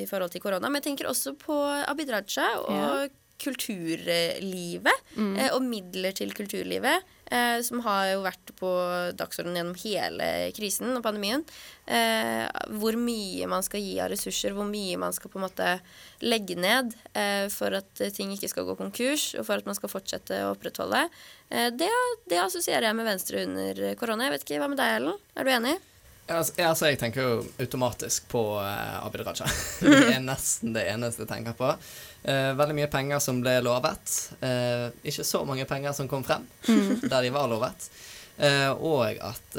i 0.00 0.06
forhold 0.08 0.32
til 0.32 0.40
korona. 0.40 0.70
Men 0.70 0.80
jeg 0.80 0.92
tenker 0.92 1.10
også 1.10 1.34
på 1.36 1.58
Abid 1.90 2.08
Raja 2.14 2.48
og 2.62 2.72
Ja. 2.72 3.08
kulturlivet. 3.36 5.02
Mm. 5.16 5.34
Eh, 5.36 5.50
og 5.52 5.60
midler 5.62 6.14
til 6.16 6.30
kulturlivet, 6.32 7.02
eh, 7.30 7.58
som 7.62 7.80
har 7.84 8.06
jo 8.14 8.22
vært 8.24 8.52
på 8.56 8.70
dagsordenen 9.18 9.58
gjennom 9.58 9.76
hele 9.82 10.28
krisen 10.56 10.94
og 10.96 11.02
pandemien. 11.04 11.44
Eh, 11.86 12.46
hvor 12.80 12.96
mye 12.96 13.46
man 13.50 13.62
skal 13.62 13.80
gi 13.84 13.98
av 14.00 14.08
ressurser, 14.10 14.54
hvor 14.56 14.64
mye 14.68 14.96
man 14.98 15.12
skal 15.12 15.30
på 15.30 15.36
en 15.38 15.44
måte 15.48 15.68
legge 16.24 16.56
ned 16.56 16.94
eh, 17.14 17.48
for 17.52 17.76
at 17.76 17.92
ting 18.16 18.32
ikke 18.32 18.48
skal 18.48 18.64
gå 18.64 18.76
konkurs, 18.80 19.34
og 19.38 19.44
for 19.46 19.60
at 19.60 19.66
man 19.68 19.76
skal 19.78 19.92
fortsette 19.92 20.40
å 20.46 20.54
opprettholde. 20.56 21.04
Eh, 21.50 21.68
det, 21.72 21.90
det 22.30 22.40
assosierer 22.42 22.88
jeg 22.88 22.96
med 22.98 23.06
Venstre 23.08 23.44
under 23.46 23.82
korona. 24.00 24.26
Jeg 24.26 24.36
vet 24.36 24.46
ikke, 24.46 24.62
Hva 24.62 24.70
med 24.72 24.80
deg, 24.80 24.96
Ellen? 25.00 25.20
Er 25.36 25.46
du 25.46 25.52
enig? 25.58 25.76
Ja, 26.26 26.40
Altså, 26.40 26.56
altså, 26.58 26.88
jeg 26.90 26.98
tenker 26.98 27.22
jo 27.22 27.34
automatisk 27.62 28.24
på 28.32 28.40
uh, 28.58 29.04
Abid 29.06 29.22
Raja. 29.28 29.46
det 29.80 30.16
er 30.16 30.24
nesten 30.24 30.74
det 30.74 30.88
eneste 30.90 31.22
jeg 31.22 31.30
tenker 31.30 31.54
på. 31.54 31.68
Uh, 32.26 32.50
veldig 32.58 32.74
mye 32.80 32.90
penger 32.90 33.22
som 33.22 33.38
ble 33.44 33.60
lovet. 33.62 34.16
Uh, 34.42 34.90
ikke 35.06 35.22
så 35.26 35.44
mange 35.46 35.68
penger 35.70 35.94
som 35.94 36.10
kom 36.10 36.26
frem 36.26 36.48
der 37.12 37.20
de 37.22 37.30
var 37.34 37.46
lovet. 37.52 37.90
Eh, 38.36 38.68
og 38.68 39.16
at 39.24 39.54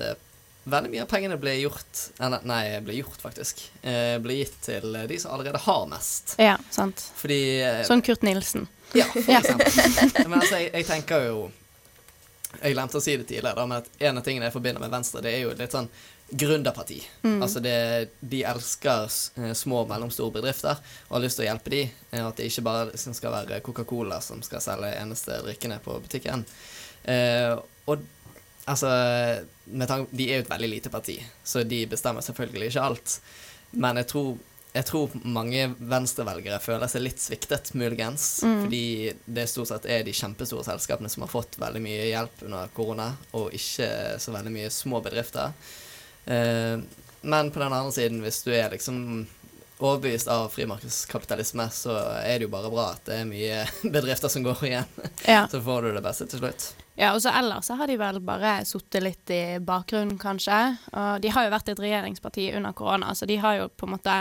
veldig 0.70 0.92
mye 0.92 1.02
av 1.02 1.10
pengene 1.10 1.38
ble 1.42 1.56
gjort 1.64 2.02
Nei, 2.46 2.62
ble 2.86 3.00
gjort, 3.00 3.20
faktisk. 3.24 3.64
eh, 3.82 4.18
ble 4.22 4.36
gitt 4.42 4.58
til 4.68 4.98
de 5.10 5.18
som 5.18 5.34
allerede 5.34 5.62
har 5.64 5.88
mest. 5.90 6.36
Ja, 6.38 6.58
sant. 6.70 7.08
Fordi 7.18 7.40
eh, 7.64 7.84
Sånn 7.88 8.04
Kurt 8.06 8.22
Nilsen. 8.28 8.68
Ja, 8.94 9.08
for 9.10 9.34
eksempel. 9.40 10.28
Men 10.28 10.38
altså, 10.42 10.60
jeg, 10.62 10.70
jeg 10.76 10.88
tenker 10.92 11.26
jo 11.26 11.40
Jeg 12.62 12.76
glemte 12.76 13.00
å 13.00 13.04
si 13.04 13.16
det 13.18 13.28
tidligere, 13.30 13.56
da, 13.58 13.66
men 13.70 13.84
at 13.84 14.06
en 14.10 14.20
av 14.20 14.26
tingene 14.26 14.48
jeg 14.48 14.56
forbinder 14.56 14.84
med 14.84 14.94
Venstre, 14.94 15.22
det 15.26 15.34
er 15.34 15.44
jo 15.46 15.56
litt 15.58 15.76
sånn 15.76 15.90
gründerparti. 16.30 16.98
Mm. 17.24 17.38
Altså 17.44 17.62
det, 17.64 18.10
de 18.20 18.42
elsker 18.44 19.08
eh, 19.40 19.54
små 19.56 19.84
og 19.86 19.92
mellomstore 19.92 20.36
bedrifter 20.36 20.82
og 21.08 21.16
har 21.16 21.24
lyst 21.24 21.40
til 21.40 21.46
å 21.46 21.48
hjelpe 21.48 21.72
de. 21.72 21.84
og 22.18 22.32
At 22.32 22.42
det 22.42 22.50
ikke 22.50 22.66
bare 22.68 22.90
liksom 22.90 23.16
skal 23.16 23.36
være 23.36 23.62
Coca-Cola 23.64 24.20
som 24.24 24.44
skal 24.44 24.64
selge 24.64 24.92
eneste 25.00 25.40
drikkene 25.46 25.80
på 25.84 25.96
butikken. 26.04 26.44
Eh, 27.08 27.54
og 27.88 28.04
altså 28.68 28.92
med 29.72 29.88
tanke, 29.88 30.12
De 30.12 30.28
er 30.28 30.42
jo 30.42 30.46
et 30.46 30.52
veldig 30.52 30.70
lite 30.72 30.92
parti, 30.92 31.18
så 31.44 31.64
de 31.64 31.86
bestemmer 31.88 32.26
selvfølgelig 32.26 32.72
ikke 32.74 32.88
alt. 32.90 33.20
Men 33.72 34.00
jeg 34.02 34.12
tror, 34.12 34.36
jeg 34.78 34.86
tror 34.88 35.14
mange 35.26 35.72
venstrevelgere 35.78 36.60
føler 36.62 36.90
seg 36.92 37.04
litt 37.04 37.22
sviktet, 37.22 37.74
muligens. 37.78 38.28
Mm. 38.46 38.60
Fordi 38.66 38.86
det 39.26 39.48
stort 39.50 39.72
sett 39.72 39.88
er 39.90 40.06
de 40.06 40.14
kjempestore 40.16 40.66
selskapene 40.68 41.10
som 41.12 41.26
har 41.26 41.34
fått 41.34 41.58
veldig 41.62 41.82
mye 41.84 42.08
hjelp 42.12 42.46
under 42.48 42.72
korona, 42.78 43.10
og 43.38 43.56
ikke 43.58 43.90
så 44.22 44.36
veldig 44.36 44.54
mye 44.54 44.72
små 44.74 45.02
bedrifter. 45.06 45.56
Eh, 46.26 46.78
men 47.28 47.52
på 47.52 47.60
den 47.60 47.74
andre 47.74 47.92
siden, 47.92 48.22
hvis 48.22 48.44
du 48.46 48.54
er 48.54 48.70
liksom 48.72 49.26
overbevist 49.78 50.30
av 50.32 50.50
frimarkedskapitalisme, 50.50 51.70
så 51.70 51.94
er 52.24 52.40
det 52.40 52.48
jo 52.48 52.54
bare 52.54 52.72
bra 52.74 52.90
at 52.96 53.06
det 53.10 53.22
er 53.22 53.30
mye 53.30 53.62
bedrifter 53.96 54.32
som 54.32 54.46
går 54.46 54.66
igjen. 54.70 54.92
Ja. 55.26 55.46
Så 55.52 55.62
får 55.62 55.88
du 55.88 55.96
det 55.98 56.04
beste 56.06 56.30
til 56.30 56.42
slutt. 56.42 56.74
Ja, 56.98 57.12
og 57.14 57.22
så 57.22 57.30
ellers 57.30 57.68
så 57.70 57.76
har 57.78 57.86
de 57.86 57.94
vel 58.02 58.18
bare 58.26 58.56
sittet 58.66 59.04
litt 59.06 59.30
i 59.30 59.60
bakgrunnen, 59.62 60.18
kanskje. 60.18 60.56
Og 60.98 61.20
de 61.22 61.30
har 61.30 61.46
jo 61.46 61.52
vært 61.54 61.68
et 61.70 61.82
regjeringsparti 61.84 62.48
under 62.58 62.74
korona, 62.74 63.12
så 63.14 63.28
de 63.30 63.38
har 63.38 63.60
jo 63.60 63.68
på 63.70 63.86
en 63.86 63.94
måte 63.94 64.16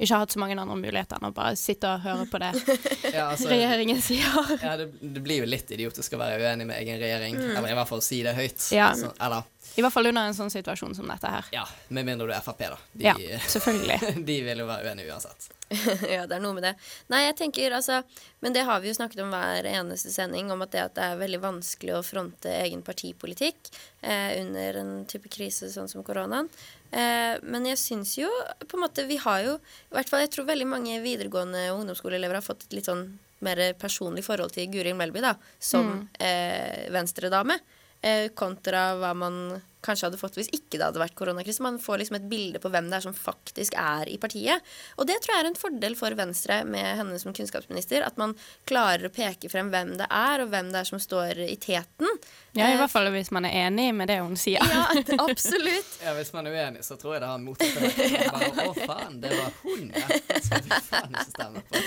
ikke 0.00 0.18
hatt 0.22 0.32
så 0.32 0.40
mange 0.40 0.56
andre 0.58 0.76
muligheter 0.76 1.18
enn 1.20 1.28
å 1.28 1.34
bare 1.36 1.56
sitte 1.56 1.88
og 1.90 2.00
høre 2.06 2.24
på 2.30 2.38
det 2.40 2.52
Ja, 3.14 3.28
altså- 3.32 3.50
regjeringen 3.52 4.00
sier. 4.02 4.56
Ja, 4.62 4.76
det, 4.80 4.88
det 5.02 5.20
blir 5.22 5.42
jo 5.42 5.46
litt 5.50 5.70
idiotisk 5.70 6.14
å 6.16 6.20
være 6.22 6.40
uenig 6.40 6.66
med 6.66 6.78
egen 6.80 6.98
regjering, 7.02 7.36
Mm. 7.42 7.56
eller 7.56 7.70
i 7.70 7.74
hvert 7.76 7.88
fall 7.88 8.02
si 8.02 8.22
det 8.22 8.34
høyt. 8.36 8.60
Ja. 8.72 8.92
Så, 8.96 9.12
eller 9.20 9.42
I 9.76 9.82
hvert 9.84 9.92
fall 9.94 10.06
under 10.10 10.26
en 10.28 10.34
sånn 10.36 10.50
situasjon 10.52 10.94
som 10.96 11.06
dette 11.08 11.28
her. 11.30 11.44
ja, 11.52 11.64
med 11.88 12.04
mindre 12.08 12.26
du 12.26 12.32
er 12.34 12.40
Frp, 12.44 12.58
da. 12.72 12.78
De, 12.92 13.04
Ja, 13.04 13.14
selvfølgelig. 13.46 14.24
de 14.28 14.36
vil 14.48 14.58
jo 14.64 14.66
være 14.68 14.88
uenige 14.90 15.12
uansett. 15.12 15.48
ja, 16.14 16.26
det 16.28 16.36
er 16.36 16.40
noe 16.44 16.52
med 16.56 16.62
det. 16.66 16.74
Nei, 17.08 17.22
jeg 17.24 17.36
tenker 17.38 17.72
altså 17.72 18.02
Men 18.44 18.52
det 18.52 18.64
har 18.68 18.80
vi 18.82 18.90
jo 18.90 18.94
snakket 18.98 19.22
om 19.24 19.30
hver 19.32 19.64
eneste 19.70 20.10
sending, 20.12 20.50
om 20.52 20.60
at 20.66 20.70
det, 20.74 20.82
at 20.90 20.94
det 20.98 21.06
er 21.06 21.16
veldig 21.22 21.40
vanskelig 21.40 21.94
å 21.96 22.02
fronte 22.04 22.50
egen 22.60 22.82
partipolitikk 22.84 23.70
eh, 24.02 24.40
under 24.42 24.80
en 24.82 24.92
type 25.08 25.30
krise 25.32 25.70
sånn 25.72 25.88
som 25.88 26.04
koronaen. 26.04 26.48
Eh, 26.92 27.38
men 27.42 27.64
jeg 27.64 27.78
syns 27.80 28.18
jo 28.18 28.28
på 28.68 28.76
en 28.76 28.82
måte 28.84 29.06
Vi 29.08 29.16
har 29.16 29.38
jo 29.46 29.54
I 29.56 29.94
hvert 29.96 30.10
fall 30.10 30.20
jeg 30.26 30.30
tror 30.34 30.44
veldig 30.50 30.66
mange 30.68 30.98
videregående 31.00 31.62
og 31.72 31.78
ungdomsskoleelever 31.80 32.36
har 32.36 32.44
fått 32.44 32.66
et 32.66 32.74
litt 32.76 32.84
sånn 32.90 33.06
mer 33.40 33.56
personlig 33.80 34.22
forhold 34.26 34.52
til 34.52 34.68
Guri 34.70 34.92
Melby 34.94 35.22
da, 35.24 35.32
som 35.58 35.86
Mm. 35.88 36.08
eh, 36.20 36.90
venstredame. 36.92 37.56
Eh, 38.02 38.28
kontra 38.36 38.92
hva 39.00 39.14
man 39.16 39.62
kanskje 39.84 40.08
hadde 40.08 40.20
fått 40.20 40.36
hvis 40.38 40.50
ikke 40.54 40.78
det 40.78 40.86
hadde 40.88 41.02
vært 41.02 41.16
koronakrise. 41.18 41.62
Man 41.64 41.78
får 41.82 42.02
liksom 42.02 42.18
et 42.20 42.28
bilde 42.30 42.60
på 42.62 42.70
hvem 42.72 42.88
det 42.90 42.98
er 43.00 43.04
som 43.06 43.16
faktisk 43.16 43.76
er 43.78 44.08
i 44.12 44.18
partiet. 44.22 44.62
Og 44.96 45.08
det 45.08 45.18
tror 45.24 45.34
jeg 45.36 45.44
er 45.44 45.50
en 45.52 45.58
fordel 45.58 45.96
for 45.98 46.14
Venstre 46.18 46.60
med 46.68 46.86
henne 47.00 47.18
som 47.22 47.34
kunnskapsminister. 47.36 48.04
At 48.06 48.20
man 48.20 48.36
klarer 48.68 49.08
å 49.08 49.12
peke 49.14 49.50
frem 49.52 49.72
hvem 49.72 49.96
det 50.00 50.06
er, 50.08 50.44
og 50.44 50.52
hvem 50.54 50.70
det 50.72 50.82
er 50.84 50.88
som 50.92 51.02
står 51.02 51.42
i 51.48 51.56
teten. 51.60 52.08
Ja, 52.52 52.66
i 52.68 52.72
Eh, 52.72 52.78
hvert 52.82 52.92
fall 52.92 53.08
hvis 53.14 53.30
man 53.32 53.46
er 53.48 53.54
enig 53.66 53.88
med 53.96 54.08
det 54.12 54.18
hun 54.20 54.36
sier. 54.36 54.60
Ja, 54.62 54.86
absolutt. 55.26 55.92
Ja, 56.04 56.12
Hvis 56.18 56.32
man 56.34 56.46
er 56.46 56.52
uenig, 56.56 56.82
så 56.84 56.96
tror 57.00 57.14
jeg 57.16 57.22
det 57.24 57.28
har 57.30 57.38
en 57.40 57.46
motsatt 57.46 57.70
Å, 58.66 58.72
faen, 58.86 59.20
det 59.22 59.30
var 59.34 59.50
hun, 59.62 59.88
ja. 59.94 60.18
Skal 60.46 60.62
vi 60.66 60.80
faen 60.88 61.14
ikke 61.16 61.30
stemme 61.30 61.62
på. 61.68 61.80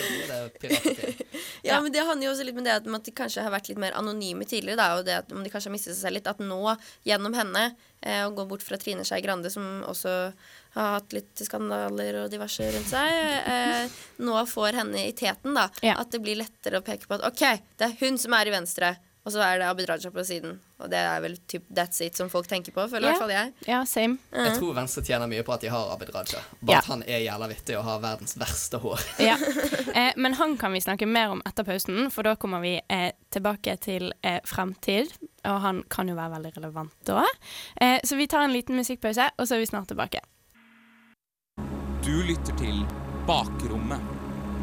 Det. 0.65 1.15
Ja, 1.63 1.79
men 1.81 1.91
det 1.93 2.03
handler 2.05 2.27
jo 2.27 2.31
også 2.33 2.45
litt 2.47 2.57
med 2.57 2.65
det 2.67 2.75
at 2.79 2.87
de 3.05 3.13
kanskje 3.15 3.43
har 3.45 3.53
vært 3.53 3.69
litt 3.71 3.81
mer 3.81 3.95
anonyme 3.97 4.45
tidligere, 4.47 4.79
da, 4.79 4.87
og 4.99 5.05
det 5.07 5.19
at 5.21 5.33
om 5.35 5.43
de 5.45 5.51
kanskje 5.53 5.69
har 5.69 5.75
mistet 5.77 5.93
seg 5.95 6.07
selv 6.07 6.19
litt, 6.19 6.29
at 6.29 6.41
nå, 6.43 6.61
gjennom 7.07 7.35
henne, 7.37 7.65
å 8.05 8.33
gå 8.35 8.45
bort 8.49 8.63
fra 8.65 8.77
Trine 8.81 9.05
Skei 9.07 9.21
Grande, 9.25 9.49
som 9.53 9.81
også 9.89 10.11
har 10.75 10.91
hatt 10.97 11.15
litt 11.15 11.41
skandaler 11.41 12.21
og 12.21 12.29
diverse 12.33 12.67
rundt 12.75 12.91
seg, 12.91 13.17
eh, 13.49 13.97
nå 14.21 14.45
får 14.51 14.81
henne 14.81 15.07
i 15.07 15.15
teten, 15.17 15.55
da. 15.57 15.69
At 15.95 16.13
det 16.13 16.21
blir 16.23 16.37
lettere 16.39 16.81
å 16.81 16.85
peke 16.85 17.09
på 17.09 17.17
at 17.17 17.25
OK, 17.31 17.43
det 17.79 17.89
er 17.89 17.99
hun 18.03 18.19
som 18.21 18.35
er 18.37 18.51
i 18.51 18.55
Venstre, 18.55 18.95
og 19.25 19.33
så 19.33 19.41
er 19.41 19.57
det 19.57 19.65
Abid 19.65 19.87
Raja 19.89 20.11
på 20.13 20.23
siden. 20.23 20.59
Og 20.77 20.89
det 20.91 20.99
er 21.01 21.21
vel 21.23 21.33
typ 21.49 21.63
that's 21.73 21.97
it 22.05 22.17
som 22.17 22.27
folk 22.29 22.45
tenker 22.47 22.75
på, 22.75 22.83
føler 22.91 23.07
i 23.07 23.09
hvert 23.09 23.23
fall 23.23 23.33
jeg. 23.33 23.53
Ja, 23.65 23.79
same. 23.89 24.19
Jeg 24.29 24.59
tror 24.59 24.75
Venstre 24.77 25.01
tjener 25.07 25.29
mye 25.31 25.41
på 25.47 25.55
at 25.55 25.63
de 25.65 25.71
har 25.73 25.93
Abid 25.95 26.11
Raja. 26.13 26.43
Bare 26.59 26.75
yeah. 26.75 26.83
at 26.83 26.89
han 26.91 27.01
er 27.07 27.23
jævla 27.23 27.47
vittig 27.49 27.77
og 27.79 27.87
har 27.87 28.03
verdens 28.03 28.37
verste 28.37 28.81
hår. 28.85 29.07
Ja. 29.25 29.39
Eh, 29.95 30.11
men 30.19 30.33
han 30.35 30.57
kan 30.59 30.73
vi 30.75 30.81
snakke 30.83 31.07
mer 31.07 31.31
om 31.31 31.39
etter 31.47 31.63
pausen, 31.63 32.09
for 32.11 32.27
da 32.27 32.33
kommer 32.35 32.59
vi 32.59 32.73
eh, 32.91 33.13
tilbake 33.31 33.77
til 33.79 34.09
eh, 34.27 34.41
fremtid. 34.43 35.13
Og 35.45 35.61
han 35.61 35.83
kan 35.93 36.09
jo 36.09 36.15
være 36.17 36.35
veldig 36.37 36.53
relevant 36.57 36.93
da. 37.07 37.23
Eh, 37.81 37.99
så 38.03 38.17
vi 38.17 38.27
tar 38.27 38.45
en 38.45 38.53
liten 38.55 38.77
musikkpause, 38.79 39.29
og 39.37 39.47
så 39.47 39.55
er 39.57 39.63
vi 39.63 39.69
snart 39.69 39.89
tilbake. 39.91 40.21
Du 42.05 42.13
lytter 42.25 42.53
til 42.59 42.83
Bakrommet, 43.27 44.01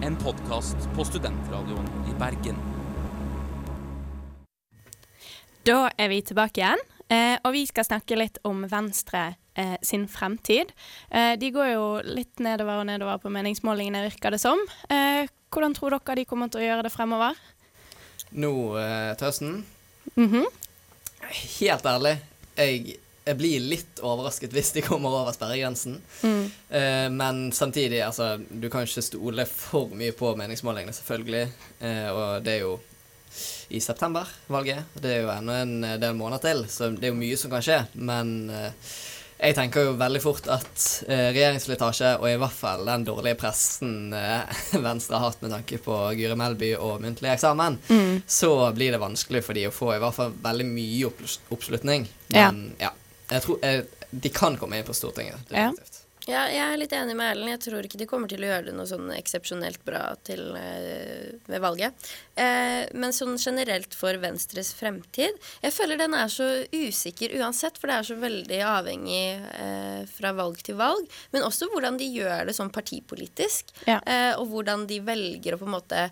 en 0.02 0.16
podkast 0.18 0.88
på 0.96 1.06
Studentradioen 1.06 1.88
i 2.10 2.14
Bergen. 2.18 2.58
Da 5.66 5.86
er 5.98 6.10
vi 6.10 6.18
tilbake 6.26 6.58
igjen, 6.62 6.82
eh, 7.08 7.36
og 7.44 7.52
vi 7.54 7.62
skal 7.70 7.86
snakke 7.86 8.18
litt 8.18 8.40
om 8.46 8.64
Venstre 8.70 9.36
eh, 9.54 9.76
sin 9.82 10.08
fremtid. 10.10 10.72
Eh, 11.10 11.36
de 11.38 11.50
går 11.54 11.72
jo 11.74 11.84
litt 12.06 12.42
nedover 12.42 12.82
og 12.82 12.88
nedover 12.90 13.20
på 13.22 13.30
meningsmålingene, 13.30 14.02
virker 14.08 14.34
det 14.34 14.40
som. 14.42 14.58
Eh, 14.90 15.28
hvordan 15.52 15.76
tror 15.78 15.94
dere 15.94 16.18
de 16.18 16.26
kommer 16.26 16.50
til 16.50 16.64
å 16.64 16.66
gjøre 16.66 16.86
det 16.88 16.94
fremover? 16.94 17.38
Nå 18.32 18.52
eh, 18.80 19.12
til 19.20 19.28
høsten 19.30 19.62
Mhm. 20.18 20.44
Helt 21.30 21.86
ærlig, 21.86 22.16
jeg, 22.58 22.96
jeg 23.22 23.38
blir 23.38 23.66
litt 23.70 24.00
overrasket 24.02 24.54
hvis 24.54 24.72
de 24.76 24.84
kommer 24.84 25.14
over 25.22 25.34
sperregrensen. 25.34 25.98
Mm. 26.22 26.44
Eh, 26.68 27.08
men 27.14 27.42
samtidig, 27.54 28.02
altså, 28.04 28.34
du 28.50 28.68
kan 28.70 28.86
ikke 28.86 29.04
stole 29.06 29.46
for 29.48 29.92
mye 29.96 30.14
på 30.16 30.34
meningsmålingene, 30.38 30.94
selvfølgelig. 30.96 31.44
Eh, 31.80 32.08
og 32.10 32.42
det 32.44 32.58
er 32.58 32.64
jo 32.66 32.74
i 33.72 33.80
september, 33.80 34.28
valget. 34.52 34.90
Det 35.00 35.14
er 35.14 35.22
jo 35.22 35.32
ennå 35.32 35.54
en 35.56 35.76
del 36.02 36.18
måneder 36.18 36.42
til, 36.44 36.66
så 36.68 36.90
det 36.92 37.08
er 37.08 37.14
jo 37.14 37.20
mye 37.22 37.38
som 37.40 37.52
kan 37.54 37.64
skje. 37.64 37.78
Men 37.94 38.34
eh, 38.52 38.92
jeg 39.42 39.54
tenker 39.58 39.88
jo 39.88 39.92
veldig 39.98 40.20
fort 40.22 40.46
at 40.54 40.84
eh, 41.08 41.28
regjeringsslitasje, 41.34 42.12
og 42.20 42.26
i 42.30 42.36
hvert 42.38 42.54
fall 42.54 42.84
den 42.86 43.04
dårlige 43.08 43.38
pressen 43.40 44.12
eh, 44.14 44.60
Venstre 44.86 45.18
har 45.18 45.32
hatt 45.32 45.42
med 45.42 45.50
tanke 45.56 45.80
på 45.82 45.96
Guri 46.18 46.36
Melby 46.38 46.72
og 46.78 47.00
muntlig 47.02 47.32
eksamen, 47.34 47.78
Mm. 47.90 48.22
så 48.26 48.52
blir 48.76 48.94
det 48.94 49.00
vanskelig 49.02 49.42
for 49.44 49.58
de 49.58 49.66
å 49.68 49.74
få 49.74 49.90
i 49.96 49.98
hvert 50.02 50.14
fall 50.16 50.32
veldig 50.44 50.68
mye 50.70 51.08
opp 51.10 51.20
oppslutning. 51.56 52.06
Men 52.32 52.62
ja, 52.80 52.92
jeg 53.32 53.42
tror 53.46 53.58
eh, 53.66 53.82
de 54.12 54.28
kan 54.32 54.56
komme 54.60 54.78
inn 54.78 54.86
på 54.86 54.94
Stortinget. 54.96 55.40
Ja. 55.50 55.70
definitivt. 55.70 55.98
Ja, 55.98 56.01
jeg 56.30 56.58
er 56.62 56.76
litt 56.78 56.92
enig 56.94 57.16
med 57.18 57.32
Erlend. 57.32 57.50
Jeg 57.50 57.60
tror 57.64 57.86
ikke 57.86 57.98
de 57.98 58.06
kommer 58.06 58.30
til 58.30 58.44
å 58.44 58.48
gjøre 58.50 58.68
det 58.68 58.74
noe 58.76 58.86
sånn 58.86 59.08
eksepsjonelt 59.16 59.80
bra 59.86 60.02
til, 60.22 60.42
øh, 60.54 61.32
ved 61.50 61.62
valget. 61.64 62.10
Eh, 62.36 62.86
men 62.94 63.10
sånn 63.16 63.34
generelt 63.42 63.92
for 63.94 64.16
Venstres 64.22 64.70
fremtid 64.72 65.34
Jeg 65.62 65.74
føler 65.74 65.98
den 66.00 66.14
er 66.16 66.30
så 66.32 66.46
usikker 66.72 67.34
uansett, 67.40 67.76
for 67.76 67.90
det 67.90 67.96
er 67.98 68.06
så 68.08 68.16
veldig 68.22 68.60
avhengig 68.64 69.24
eh, 69.58 70.04
fra 70.14 70.32
valg 70.32 70.62
til 70.64 70.78
valg. 70.78 71.08
Men 71.34 71.42
også 71.48 71.68
hvordan 71.72 71.98
de 72.00 72.08
gjør 72.14 72.46
det 72.46 72.54
sånn 72.56 72.72
partipolitisk, 72.72 73.74
Ja. 73.86 73.98
eh, 74.06 74.34
og 74.38 74.48
hvordan 74.52 74.86
de 74.86 75.00
velger 75.00 75.54
å 75.56 75.58
på 75.58 75.68
en 75.68 75.76
måte 75.76 76.10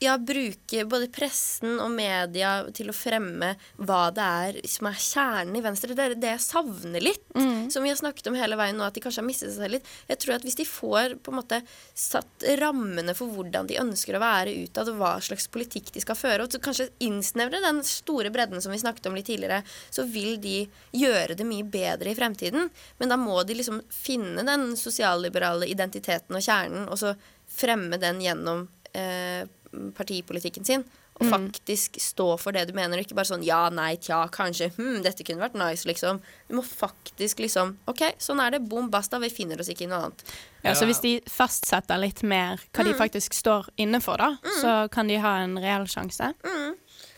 ja, 0.00 0.16
bruke 0.18 0.84
både 0.88 1.08
pressen 1.12 1.78
og 1.82 1.90
media 1.94 2.52
til 2.74 2.90
å 2.90 2.96
fremme 2.96 3.52
hva 3.76 4.08
det 4.14 4.24
er 4.24 4.58
som 4.70 4.88
er 4.90 4.98
kjernen 5.02 5.58
i 5.58 5.62
Venstre. 5.64 5.96
Det 5.96 6.04
er 6.04 6.16
det 6.18 6.32
jeg 6.34 6.44
savner 6.44 7.04
litt, 7.04 7.24
som 7.72 7.84
vi 7.84 7.92
har 7.92 7.98
snakket 8.00 8.30
om 8.30 8.38
hele 8.38 8.58
veien 8.58 8.78
nå, 8.78 8.86
at 8.86 8.96
de 8.96 9.02
kanskje 9.04 9.22
har 9.22 9.28
mistet 9.28 9.54
seg 9.54 9.72
litt. 9.74 9.88
Jeg 10.08 10.20
tror 10.22 10.36
at 10.36 10.46
hvis 10.46 10.58
de 10.58 10.66
får 10.68 11.16
på 11.22 11.32
en 11.32 11.38
måte 11.40 11.60
satt 11.98 12.46
rammene 12.60 13.14
for 13.18 13.30
hvordan 13.34 13.68
de 13.68 13.80
ønsker 13.82 14.16
å 14.16 14.22
være 14.22 14.56
utad, 14.64 14.90
og 14.92 15.00
hva 15.00 15.14
slags 15.24 15.48
politikk 15.52 15.92
de 15.94 16.04
skal 16.04 16.18
føre, 16.18 16.44
og 16.46 16.54
så 16.54 16.62
kanskje 16.62 16.90
innsnevre 17.04 17.62
den 17.64 17.82
store 17.86 18.32
bredden 18.34 18.62
som 18.64 18.74
vi 18.74 18.80
snakket 18.82 19.10
om 19.10 19.18
litt 19.18 19.28
tidligere, 19.28 19.62
så 19.90 20.06
vil 20.08 20.38
de 20.42 20.62
gjøre 20.96 21.36
det 21.38 21.46
mye 21.48 21.66
bedre 21.68 22.12
i 22.12 22.18
fremtiden. 22.18 22.70
Men 22.98 23.12
da 23.12 23.18
må 23.20 23.42
de 23.46 23.58
liksom 23.58 23.82
finne 23.92 24.46
den 24.48 24.72
sosialliberale 24.78 25.68
identiteten 25.70 26.38
og 26.38 26.44
kjernen, 26.44 26.88
og 26.88 27.00
så 27.00 27.14
fremme 27.48 27.96
den 28.00 28.20
gjennom 28.22 28.66
eh, 28.92 29.48
partipolitikken 29.96 30.64
sin. 30.64 30.84
Og 31.20 31.26
Mm. 31.26 31.32
faktisk 31.50 31.96
stå 31.98 32.38
for 32.38 32.52
det 32.52 32.68
du 32.68 32.72
mener, 32.72 32.96
og 32.96 33.02
ikke 33.04 33.14
bare 33.16 33.26
sånn 33.26 33.42
ja, 33.44 33.68
nei, 33.74 33.96
tja, 33.96 34.28
kanskje, 34.30 34.68
hm, 34.76 35.00
dette 35.02 35.24
kunne 35.26 35.40
vært 35.42 35.56
nice, 35.58 35.84
liksom. 35.84 36.20
Du 36.48 36.54
må 36.54 36.62
faktisk 36.62 37.40
liksom 37.42 37.76
OK, 37.88 38.04
sånn 38.22 38.38
er 38.40 38.50
det, 38.54 38.60
bom, 38.68 38.88
basta, 38.88 39.18
vi 39.18 39.28
finner 39.28 39.58
oss 39.58 39.68
ikke 39.68 39.82
i 39.82 39.86
noe 39.90 39.98
annet. 40.04 40.22
Ja, 40.62 40.74
så 40.74 40.86
hvis 40.86 41.00
de 41.02 41.20
fastsetter 41.26 41.98
litt 41.98 42.22
mer 42.22 42.60
hva 42.72 42.84
de 42.84 42.92
Mm. 42.94 42.98
faktisk 42.98 43.34
står 43.34 43.66
inne 43.78 44.00
for, 44.00 44.16
da, 44.16 44.36
så 44.60 44.88
kan 44.90 45.08
de 45.08 45.16
ha 45.18 45.38
en 45.42 45.56
reell 45.58 45.86
sjanse. 45.90 46.34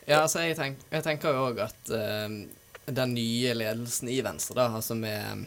Ja, 0.09 0.23
altså 0.23 0.41
jeg, 0.49 0.57
tenk, 0.57 0.79
jeg 0.91 1.03
tenker 1.05 1.35
jo 1.35 1.53
òg 1.53 1.59
at 1.61 1.91
uh, 1.91 2.47
den 2.91 3.15
nye 3.15 3.53
ledelsen 3.55 4.09
i 4.09 4.23
Venstre, 4.23 4.55
da, 4.55 4.69
altså 4.81 4.97
med 4.97 5.47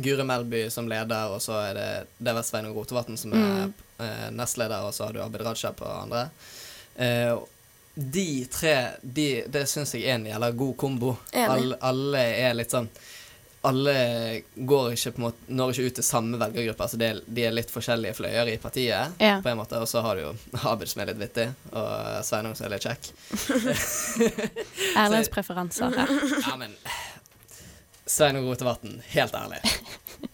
Guri 0.00 0.24
Melby 0.24 0.70
som 0.70 0.88
leder, 0.88 1.28
og 1.34 1.40
så 1.42 1.60
er 1.70 1.74
det, 1.74 2.06
det 2.18 2.28
er 2.32 2.34
vel 2.40 2.42
Sveinung 2.46 2.74
Rotevatn 2.74 3.18
som 3.18 3.32
er 3.34 3.66
Mm. 3.66 3.74
Nestleder, 4.34 4.82
og 4.86 4.94
så 4.96 5.06
har 5.08 5.12
du 5.16 5.22
Abid 5.24 5.44
Raja 5.46 5.72
på 5.76 5.86
andre. 5.88 6.26
Eh, 6.96 7.34
de 7.94 8.26
tre, 8.52 8.74
de, 9.02 9.28
det 9.50 9.64
syns 9.68 9.94
jeg 9.96 10.06
er 10.08 10.14
en 10.20 10.28
jævla 10.30 10.50
god 10.56 10.76
kombo. 10.80 11.16
All, 11.34 11.74
Alle, 11.80 12.22
er 12.46 12.54
litt 12.60 12.70
sånn 12.76 12.88
alle 13.68 13.92
går 14.56 14.94
ikke 14.94 15.10
på 15.12 15.20
en 15.20 15.24
måte, 15.26 15.42
når 15.52 15.72
ikke 15.74 15.88
ut 15.90 15.96
til 15.98 16.04
samme 16.06 16.38
velgergruppe. 16.40 16.80
Altså 16.86 16.96
det, 16.96 17.08
er- 17.12 17.18
de 17.28 17.42
er 17.44 17.52
litt 17.52 17.68
forskjellige 17.68 18.14
fløyer 18.16 18.48
i 18.48 18.54
partiet, 18.56 19.18
Ja. 19.20 19.34
på 19.44 19.50
en 19.52 19.58
måte. 19.58 19.76
Og 19.76 19.84
så 19.90 20.00
har 20.00 20.16
du 20.16 20.22
jo 20.22 20.30
Abid 20.70 20.88
som 20.88 21.02
er 21.02 21.10
litt 21.10 21.18
vittig, 21.20 21.44
og 21.76 22.24
Sveinung 22.24 22.54
som 22.56 22.64
er 22.70 22.72
litt 22.78 22.86
kjekk. 22.88 23.10
Erlends 24.96 25.28
preferanser 25.28 25.92
her. 25.96 26.08
Ja, 26.46 26.56
men 26.56 26.72
Sveinung 28.10 28.48
Rotevatn, 28.48 28.96
helt 29.12 29.34
ærlig. 29.38 29.60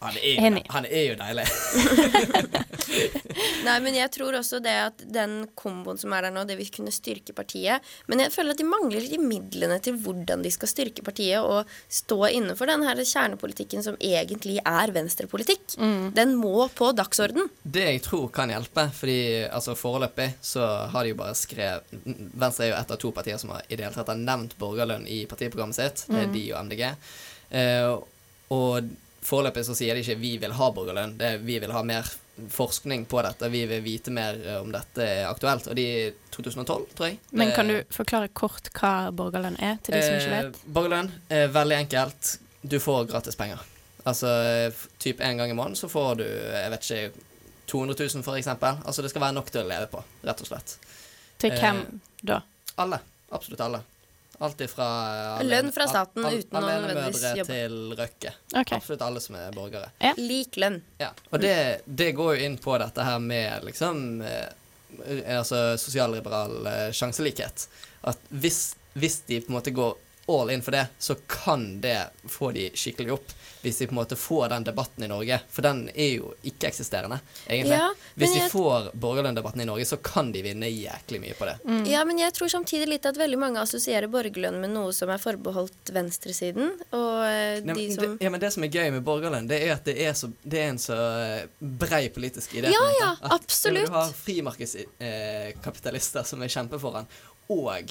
Han 0.01 0.16
er 0.18 0.27
jo, 0.27 0.42
Enig. 0.46 0.62
han 0.70 0.85
er 0.87 1.05
jo 1.11 1.14
deilig. 1.20 1.46
Nei, 3.66 3.77
men 3.83 3.96
jeg 3.96 4.11
tror 4.14 4.37
også 4.38 4.59
det 4.62 4.75
at 4.87 5.03
den 5.12 5.38
komboen 5.59 5.99
som 6.01 6.12
er 6.14 6.27
der 6.27 6.35
nå, 6.35 6.44
det 6.49 6.57
vil 6.59 6.68
kunne 6.75 6.92
styrke 6.94 7.35
partiet. 7.37 7.85
Men 8.11 8.22
jeg 8.25 8.33
føler 8.35 8.55
at 8.55 8.61
de 8.61 8.66
mangler 8.68 9.03
litt 9.03 9.22
midlene 9.22 9.79
til 9.85 9.99
hvordan 10.03 10.44
de 10.44 10.53
skal 10.55 10.70
styrke 10.70 11.05
partiet 11.07 11.42
og 11.42 11.70
stå 11.92 12.18
innenfor 12.37 12.70
den 12.70 12.85
her 12.87 13.01
kjernepolitikken 13.03 13.85
som 13.87 13.99
egentlig 14.01 14.59
er 14.62 14.92
venstrepolitikk. 14.94 15.77
Den 16.16 16.37
må 16.38 16.68
på 16.77 16.92
dagsorden. 16.96 17.49
Det 17.62 17.87
jeg 17.88 18.03
tror 18.07 18.29
kan 18.35 18.53
hjelpe, 18.53 18.88
fordi 18.96 19.18
altså 19.51 19.77
foreløpig 19.79 20.31
så 20.44 20.66
har 20.92 21.05
de 21.07 21.14
jo 21.14 21.20
bare 21.20 21.37
skrevet 21.38 21.94
Venstre 22.37 22.66
er 22.66 22.70
jo 22.72 22.77
ett 22.79 22.92
av 22.94 22.99
to 23.01 23.11
partier 23.14 23.38
som 23.40 23.51
har 23.55 23.64
i 23.66 23.77
det 23.77 23.85
hele 23.87 23.94
tatt 23.96 24.11
har 24.12 24.18
nevnt 24.20 24.55
borgerlønn 24.61 25.07
i 25.11 25.22
partiprogrammet 25.31 25.77
sitt. 25.79 26.05
Det 26.07 26.20
er 26.22 26.27
Mm. 26.27 26.33
de 26.35 26.42
og 26.53 26.64
MDG. 26.66 26.83
Uh, 27.55 27.92
og 28.57 28.88
foreløpig 29.26 29.64
så 29.66 29.74
sier 29.74 29.94
de 29.94 30.04
ikke 30.04 30.18
'vi 30.20 30.36
vil 30.42 30.54
ha 30.54 30.70
borgerlønn', 30.70 31.16
det 31.18 31.26
er 31.26 31.38
'vi 31.42 31.58
vil 31.58 31.72
ha 31.72 31.82
mer 31.82 32.06
forskning 32.52 33.06
på 33.06 33.22
dette', 33.24 33.50
'vi 33.50 33.66
vil 33.66 33.82
vite 33.82 34.10
mer 34.10 34.34
eh, 34.46 34.60
om 34.60 34.72
dette 34.72 35.02
er 35.02 35.26
aktuelt'. 35.26 35.68
Og 35.68 35.76
de 35.76 36.12
2012, 36.30 36.86
tror 36.94 37.06
jeg. 37.06 37.18
Men 37.32 37.52
kan 37.52 37.68
du 37.68 37.82
forklare 37.90 38.28
kort 38.28 38.70
hva 38.72 39.10
borgerlønn 39.10 39.56
er, 39.58 39.78
til 39.82 39.94
de 39.94 40.02
som 40.02 40.14
ikke 40.14 40.34
vet? 40.36 40.46
Eh, 40.54 40.72
borgerlønn 40.72 41.12
er 41.30 41.48
veldig 41.48 41.76
enkelt. 41.84 42.38
Du 42.62 42.78
får 42.78 43.08
gratis 43.10 43.36
penger. 43.36 43.58
Altså 44.06 44.28
typ 45.02 45.20
en 45.20 45.36
gang 45.36 45.50
i 45.50 45.54
måneden 45.54 45.76
så 45.76 45.88
får 45.90 46.14
du 46.20 46.24
jeg 46.24 46.70
vet 46.70 46.90
ikke, 46.90 47.10
200 47.66 47.96
000 48.14 48.22
for 48.22 48.38
eksempel. 48.38 48.78
Altså 48.86 49.02
det 49.02 49.10
skal 49.10 49.22
være 49.22 49.34
nok 49.34 49.50
til 49.50 49.64
å 49.64 49.68
leve 49.68 49.88
på, 49.90 50.02
rett 50.24 50.40
og 50.40 50.46
slett. 50.46 50.76
Til 51.38 51.52
Eh, 51.52 51.60
hvem 51.60 52.00
da? 52.22 52.40
Alle. 52.78 53.00
Absolutt 53.32 53.60
alle. 53.60 53.80
Alt 54.38 54.61
ifra 54.61 54.87
Lønn 55.42 55.70
fra 55.72 55.87
staten 55.88 56.27
uten 56.27 56.59
å 56.59 56.61
nødvendigvis 56.61 57.22
jobbe. 57.38 57.46
til 57.49 57.77
Røkke. 57.96 58.33
Okay. 58.53 58.77
Absolutt 58.77 59.05
alle 59.07 59.22
som 59.25 59.38
er 59.40 59.55
borgere. 59.57 59.90
Lik 60.20 60.59
lønn. 60.61 60.83
Ja. 61.01 61.12
Og 61.31 61.40
det, 61.40 61.57
det 61.87 62.11
går 62.18 62.37
jo 62.37 62.49
inn 62.51 62.59
på 62.61 62.77
dette 62.83 63.07
her 63.07 63.20
med 63.22 63.64
liksom 63.68 64.22
eh, 64.27 64.46
Altså 65.37 65.77
sosialliberal 65.81 66.68
eh, 66.70 66.90
sjanselikhet. 66.94 67.66
At 68.07 68.20
hvis, 68.31 68.77
hvis 68.94 69.18
de 69.29 69.40
på 69.42 69.51
en 69.51 69.59
måte 69.59 69.72
går 69.77 69.96
all 70.28 70.50
in 70.50 70.62
for 70.62 70.70
det, 70.74 70.86
så 70.98 71.14
kan 71.30 71.80
det 71.80 72.08
få 72.28 72.50
de 72.52 72.70
skikkelig 72.74 73.12
opp. 73.14 73.32
Hvis 73.62 73.78
de 73.80 73.86
på 73.88 73.92
en 73.96 73.98
måte 73.98 74.16
får 74.18 74.48
den 74.52 74.64
debatten 74.66 75.02
i 75.02 75.08
Norge. 75.10 75.40
For 75.50 75.62
den 75.62 75.88
er 75.94 76.10
jo 76.20 76.34
ikke-eksisterende, 76.46 77.18
egentlig. 77.50 77.76
Ja, 77.78 77.88
hvis 78.14 78.32
de 78.34 78.38
jeg- 78.44 78.50
får 78.52 78.90
borgerlønndebatten 78.94 79.60
i 79.62 79.64
Norge, 79.66 79.84
så 79.88 79.96
kan 80.02 80.32
de 80.32 80.42
vinne 80.42 80.66
jæklig 80.70 81.20
mye 81.20 81.34
på 81.34 81.44
det. 81.48 81.56
Ja, 81.90 82.04
men 82.04 82.18
jeg 82.18 82.32
tror 82.36 82.48
samtidig 82.52 82.86
litt 82.88 83.06
at 83.06 83.16
veldig 83.18 83.38
mange 83.38 83.58
assosierer 83.62 84.08
borgerlønn 84.12 84.60
med 84.60 84.70
noe 84.70 84.92
som 84.92 85.08
er 85.10 85.18
forbeholdt 85.18 85.90
venstresiden. 85.94 86.70
Og 86.92 87.22
de 87.26 87.60
Nei, 87.66 87.74
men 87.74 87.92
som 87.94 88.02
det, 88.04 88.16
ja, 88.22 88.30
men 88.30 88.40
det 88.40 88.52
som 88.52 88.62
er 88.62 88.68
gøy 88.68 88.90
med 88.92 89.04
borgerlønn, 89.04 89.48
det 89.48 89.62
er 89.62 89.72
at 89.74 89.84
det 89.84 89.98
er, 90.00 90.12
så, 90.12 90.28
det 90.46 90.58
er 90.62 90.68
en 90.68 90.78
så 90.78 90.94
eh, 91.42 91.46
brei 91.60 92.08
politisk 92.14 92.50
idé. 92.54 92.70
Ja, 92.70 92.90
ja, 93.00 93.16
absolutt. 93.34 93.82
At. 93.82 93.88
Du 93.90 93.94
har 93.98 94.12
frimarkedskapitalister 94.12 96.22
som 96.26 96.42
er 96.42 96.48
kjempeforan, 96.52 97.06
og 97.52 97.90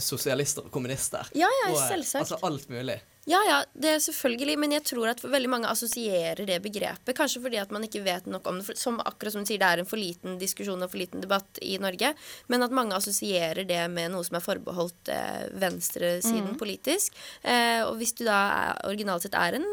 sosialister 0.00 0.64
og 0.66 0.70
kommunister. 0.74 1.26
Ja, 1.36 1.48
ja, 1.64 1.72
og, 1.72 1.80
eh, 1.80 1.88
selvsagt. 1.96 2.20
Altså 2.24 2.38
alt 2.46 2.68
mulig. 2.72 3.00
Ja, 3.26 3.38
ja, 3.48 3.58
det 3.72 3.88
er 3.88 4.00
selvfølgelig, 4.04 4.58
men 4.60 4.72
jeg 4.74 4.82
tror 4.84 5.08
at 5.08 5.22
veldig 5.24 5.48
mange 5.48 5.68
assosierer 5.70 6.44
det 6.44 6.58
begrepet. 6.60 7.14
Kanskje 7.16 7.40
fordi 7.40 7.56
at 7.56 7.70
man 7.72 7.86
ikke 7.86 8.02
vet 8.04 8.26
nok 8.28 8.46
om 8.50 8.58
det. 8.60 8.66
For, 8.66 8.76
som 8.76 8.98
akkurat 9.00 9.32
som 9.32 9.40
du 9.40 9.48
sier, 9.48 9.62
det 9.62 9.64
er 9.70 9.80
en 9.80 9.88
for 9.88 9.96
liten 9.96 10.36
diskusjon 10.38 10.82
og 10.84 10.90
for 10.92 11.00
liten 11.00 11.24
debatt 11.24 11.58
i 11.64 11.78
Norge. 11.80 12.10
Men 12.52 12.62
at 12.66 12.70
mange 12.76 12.92
assosierer 12.98 13.64
det 13.64 13.80
med 13.90 14.12
noe 14.12 14.24
som 14.28 14.36
er 14.36 14.44
forbeholdt 14.44 15.08
eh, 15.08 15.48
venstresiden 15.56 16.52
Mm. 16.52 16.58
politisk. 16.60 17.16
Eh, 17.42 17.80
og 17.86 17.96
hvis 17.96 18.12
du 18.12 18.24
da 18.28 18.36
er, 18.74 18.84
originalt 18.90 19.22
sett 19.24 19.34
er 19.40 19.56
en 19.56 19.68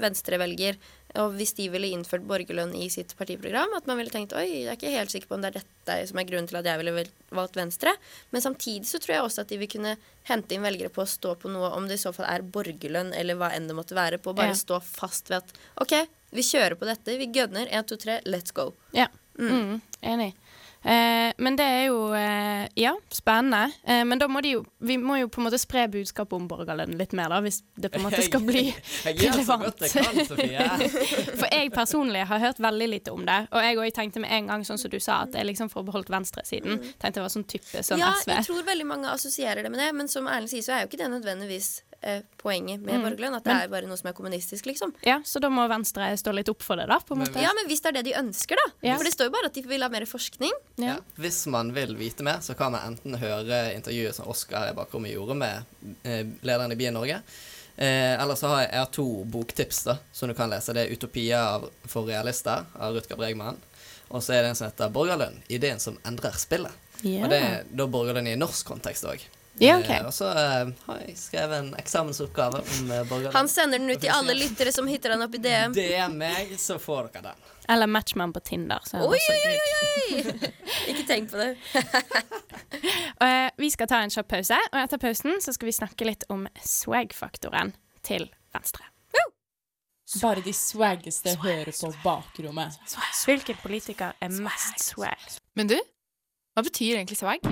venstrevelger, 0.00 0.76
og 1.18 1.32
hvis 1.34 1.52
de 1.58 1.66
ville 1.72 1.88
innført 1.90 2.22
borgerlønn 2.28 2.74
i 2.78 2.86
sitt 2.92 3.16
partiprogram, 3.18 3.72
at 3.76 3.86
man 3.90 3.98
ville 3.98 4.12
tenkt 4.14 4.34
oi, 4.38 4.44
jeg 4.46 4.68
er 4.70 4.76
ikke 4.78 4.92
helt 4.94 5.10
sikker 5.10 5.30
på 5.30 5.34
om 5.34 5.42
det 5.42 5.50
er 5.50 5.60
dette 5.62 5.96
som 6.10 6.20
er 6.22 6.28
grunnen 6.28 6.46
til 6.50 6.60
at 6.60 6.68
jeg 6.70 6.78
ville 6.82 7.04
valgt 7.34 7.56
Venstre. 7.58 7.94
Men 8.30 8.44
samtidig 8.44 8.86
så 8.86 9.00
tror 9.02 9.14
jeg 9.16 9.24
også 9.26 9.42
at 9.42 9.48
de 9.50 9.58
vil 9.58 9.70
kunne 9.72 9.96
hente 10.30 10.54
inn 10.54 10.62
velgere 10.62 10.92
på 10.94 11.02
å 11.02 11.08
stå 11.10 11.34
på 11.40 11.50
noe, 11.50 11.72
om 11.74 11.88
det 11.90 11.98
i 11.98 12.02
så 12.04 12.12
fall 12.14 12.28
er 12.30 12.46
borgerlønn 12.46 13.10
eller 13.16 13.34
hva 13.40 13.50
enn 13.56 13.66
det 13.70 13.74
måtte 13.78 13.96
være, 13.98 14.20
på 14.22 14.30
å 14.30 14.36
bare 14.38 14.54
Ja. 14.54 14.60
stå 14.62 14.78
fast 14.84 15.30
ved 15.30 15.42
at 15.42 15.52
OK, 15.82 15.96
vi 16.30 16.42
kjører 16.46 16.78
på 16.78 16.86
dette, 16.86 17.18
vi 17.18 17.26
gønner, 17.26 17.66
1, 17.70 17.86
2, 17.90 17.96
3, 18.06 18.20
let's 18.30 18.54
go. 18.54 18.74
Ja. 18.94 19.08
Mm. 19.38 19.50
Mm, 19.50 19.82
enig. 20.02 20.34
Eh, 20.82 21.32
men 21.36 21.56
det 21.58 21.64
er 21.64 21.82
jo 21.90 21.98
eh, 22.16 22.64
ja, 22.80 22.94
spennende. 23.12 23.72
Eh, 23.84 24.00
men 24.08 24.20
da 24.20 24.28
må 24.32 24.40
de 24.40 24.54
jo 24.54 24.62
Vi 24.80 24.96
må 24.96 25.18
jo 25.20 25.28
på 25.28 25.42
en 25.42 25.46
måte 25.50 25.58
spre 25.60 25.84
budskapet 25.92 26.32
om 26.38 26.46
borgerlønn 26.48 26.96
litt 26.96 27.12
mer, 27.16 27.28
da, 27.32 27.40
hvis 27.44 27.60
det 27.76 27.90
på 27.92 28.00
en 28.00 28.06
måte 28.06 28.22
skal 28.30 28.44
bli 28.44 28.70
Sofie. 30.30 30.64
For 31.40 31.46
jeg 31.50 31.72
personlig 31.74 32.24
har 32.30 32.40
hørt 32.42 32.62
veldig 32.62 32.88
lite 32.94 33.12
om 33.12 33.26
det. 33.28 33.42
Og 33.52 33.64
jeg 33.64 33.80
òg 33.82 33.92
tenkte 33.96 34.24
med 34.24 34.32
en 34.36 34.50
gang, 34.52 34.64
sånn 34.66 34.80
som 34.80 34.92
du 34.92 34.98
sa, 35.00 35.22
at 35.26 35.34
det 35.34 35.42
er 35.42 35.50
liksom 35.50 35.70
forbeholdt 35.72 36.10
venstresiden. 36.12 36.80
Tenkte 36.96 37.18
det 37.20 37.26
var 37.26 37.34
sånn 37.34 37.46
type 37.50 37.84
sånn 37.84 38.00
ja, 38.00 38.14
SV. 38.16 38.32
jeg 38.32 38.48
tror 38.48 38.66
veldig 38.70 38.88
mange 38.88 39.12
assosierer 39.12 39.66
det 39.66 39.72
med 39.72 39.82
det, 39.82 39.92
men 39.96 40.08
som 40.08 40.28
Erlend 40.30 40.52
sier, 40.52 40.64
så 40.64 40.76
er 40.76 40.84
jo 40.84 40.90
ikke 40.90 41.02
det 41.02 41.10
nødvendigvis 41.12 41.70
eh, 42.02 42.22
poenget 42.38 42.80
med 42.80 42.94
Mm. 42.94 43.02
borgerlønn. 43.02 43.36
At 43.36 43.44
det 43.44 43.52
Men- 43.52 43.62
er 43.62 43.68
bare 43.68 43.86
noe 43.86 43.96
som 43.96 44.08
er 44.08 44.12
kommunistisk, 44.12 44.64
liksom. 44.66 44.94
Ja, 45.04 45.20
så 45.24 45.40
da 45.40 45.48
må 45.48 45.68
Venstre 45.68 46.00
stå 46.16 46.32
litt 46.34 46.48
opp 46.48 46.62
for 46.62 46.76
det, 46.76 46.86
da, 46.88 46.98
på 46.98 47.12
en 47.14 47.20
måte. 47.24 47.40
Ja, 47.42 47.50
men 47.54 47.66
hvis 47.68 47.80
det 47.82 47.86
er 47.88 48.02
det 48.02 48.04
de 48.04 48.14
ønsker, 48.18 48.56
da. 48.56 48.72
Ja. 48.88 48.96
For 48.96 49.04
det 49.04 49.12
står 49.12 49.24
jo 49.26 49.30
bare 49.30 49.46
at 49.46 49.54
de 49.54 49.62
vil 49.62 49.82
ha 49.82 49.88
mer 49.88 50.06
forskning. 50.06 50.50
Ja. 50.78 50.96
Hvis 51.18 51.46
man 51.46 51.72
vil 51.72 51.94
vite 51.96 52.22
mer, 52.22 52.38
så 52.40 52.56
kan 52.56 52.72
man 52.72 52.80
enten 52.96 53.18
høre 53.18 53.74
intervjuet 53.74 54.14
som 54.14 54.26
Oskar 54.28 54.70
i 54.70 54.74
bakrommet 54.74 55.12
gjorde 55.14 55.36
med 55.36 55.64
eh, 56.04 56.24
lederen 56.42 56.72
i 56.72 56.76
Bien 56.76 56.94
Norge. 56.94 57.22
Eh, 57.78 58.20
eller 58.22 58.34
så 58.34 58.48
har 58.48 58.60
jeg, 58.62 58.70
jeg 58.72 58.78
har 58.80 58.90
to 58.92 59.24
boktips 59.24 59.84
da, 59.84 59.98
som 60.12 60.28
du 60.28 60.34
kan 60.34 60.50
lese. 60.50 60.72
Det 60.74 60.90
er 60.90 60.94
'Utopia 60.94 61.62
for 61.86 62.04
realister' 62.06 62.66
av 62.78 62.94
Rutger 62.94 63.16
Bregman. 63.16 63.56
Og 64.10 64.20
så 64.22 64.34
er 64.34 64.42
det 64.42 64.48
en 64.50 64.54
som 64.56 64.70
heter 64.70 64.90
'Borgerlønn 64.90 65.42
ideen 65.48 65.78
som 65.78 65.96
endrer 66.04 66.32
spillet'. 66.32 66.72
Ja. 67.02 67.24
Og 67.24 67.30
det 67.30 67.42
er 67.42 67.64
da 67.74 67.86
borgerlønn 67.86 68.26
i 68.26 68.34
norsk 68.36 68.66
kontekst 68.66 69.04
òg. 69.04 69.20
Ja, 69.60 69.76
ok. 69.78 69.90
og 70.08 70.12
så 70.16 70.30
eh, 70.32 70.70
har 70.86 71.00
jeg 71.04 71.16
skrevet 71.20 71.58
en 71.58 71.70
eksamensoppgave 71.78 72.62
om 72.64 72.90
eh, 72.90 73.02
borgerlønn. 73.08 73.34
Han 73.36 73.48
sender 73.52 73.78
den 73.82 73.92
ut 73.92 74.00
til 74.00 74.12
alle 74.14 74.36
lyttere 74.38 74.72
som 74.72 74.88
hitter 74.88 75.12
han 75.14 75.24
opp 75.26 75.36
i 75.36 75.40
DM. 75.44 75.74
Det 75.76 75.90
er 76.00 76.12
meg, 76.12 76.54
så 76.60 76.78
får 76.80 77.10
dere 77.12 77.30
den. 77.30 77.48
Eller 77.70 77.86
matchman 77.86 78.32
på 78.34 78.40
Tinder. 78.40 78.80
Så 78.88 78.96
er 78.98 79.04
Oi, 79.04 79.20
oi, 79.20 79.40
oi, 79.50 80.22
oi! 80.24 80.52
Ikke 80.90 81.04
tenk 81.08 81.30
på 81.32 81.40
det. 81.42 81.52
Eh, 83.20 83.50
vi 83.60 83.68
skal 83.68 83.84
ta 83.90 83.98
en 84.00 84.08
kjapp 84.08 84.30
pause, 84.32 84.56
og 84.70 84.78
etter 84.80 85.00
pausen 85.02 85.42
så 85.44 85.52
skal 85.52 85.68
vi 85.68 85.74
snakke 85.76 86.06
litt 86.08 86.24
om 86.32 86.46
swag-faktoren 86.64 87.74
til 88.06 88.30
Venstre. 88.54 88.86
Bare 90.22 90.42
de 90.42 90.52
swaggeste 90.56 91.36
hører 91.38 91.70
på 91.70 91.92
bakrommet. 92.02 92.80
Hvilken 93.28 93.60
politiker 93.62 94.16
er 94.20 94.32
mest 94.40 94.82
swag? 94.88 95.28
Men 95.54 95.70
du, 95.70 95.76
hva 96.56 96.64
betyr 96.66 96.96
egentlig 96.96 97.20
swag? 97.20 97.44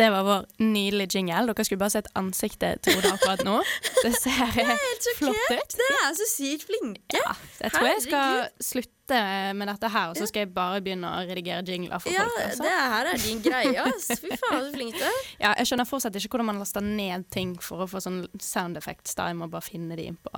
Det 0.00 0.08
var 0.14 0.24
vår 0.24 0.46
nydelige 0.64 1.18
jingle. 1.18 1.42
Dere 1.50 1.64
skulle 1.68 1.82
bare 1.82 1.92
sett 1.92 2.08
ansiktet 2.16 2.80
til 2.86 2.96
Oda 2.96 3.12
akkurat 3.18 3.42
nå. 3.44 3.58
Det 4.00 4.14
ser 4.16 4.54
Helt 4.56 5.10
flott 5.18 5.50
ut. 5.52 5.76
Dere 5.82 5.98
er 6.06 6.16
så 6.16 6.28
sykt 6.30 6.64
flinke. 6.70 7.20
Jeg 7.60 7.74
tror 7.74 7.90
jeg 7.90 8.06
skal 8.06 8.24
Herregud. 8.24 8.64
Slutte 9.10 9.54
med 9.58 9.68
dette 9.68 9.88
her, 9.90 10.10
og 10.12 10.16
så 10.18 10.26
skal 10.28 10.44
jeg 10.44 10.50
bare 10.54 10.80
begynne 10.84 11.08
å 11.10 11.22
redigere 11.26 11.64
jingler 11.66 11.98
for 12.02 12.12
Ja, 12.12 12.24
folk. 12.28 12.44
Altså. 12.46 12.62
det 12.62 12.74
her 12.94 13.08
er 13.10 13.18
din 13.24 13.40
greie, 13.42 13.84
ass. 13.84 14.06
Fy 14.20 14.30
faen, 14.38 14.64
så 14.66 14.72
flink 14.74 14.94
du 14.98 15.04
er. 15.04 15.18
Ja, 15.40 15.52
jeg 15.58 15.66
skjønner 15.70 15.88
fortsatt 15.88 16.16
ikke 16.20 16.30
hvordan 16.34 16.48
man 16.50 16.60
laster 16.60 16.84
ned 16.84 17.26
ting 17.32 17.54
for 17.64 17.84
å 17.84 17.88
få 17.90 18.00
sånn 18.04 18.22
sound 18.42 18.76
effects. 18.78 19.14
Da 19.18 19.28
jeg 19.30 19.38
må 19.40 19.48
bare 19.50 19.64
finne 19.64 19.96
de 19.98 20.06
inn 20.10 20.18
på 20.20 20.30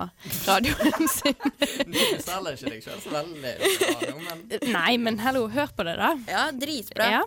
radioen 0.47 1.07
sin. 1.17 1.37
Du 1.85 1.99
selger 2.23 2.55
ikke 2.57 2.71
deg 2.73 2.85
sjøl 2.85 3.01
så 3.03 3.13
veldig 3.13 3.53
bra, 3.59 4.13
men 4.23 4.73
Nei, 4.73 4.93
men 5.01 5.19
hallo, 5.23 5.45
hør 5.53 5.73
på 5.75 5.85
det, 5.87 5.97
da. 5.99 6.13
Ja, 6.31 6.45
dritbra. 6.55 7.09
Ja. 7.19 7.23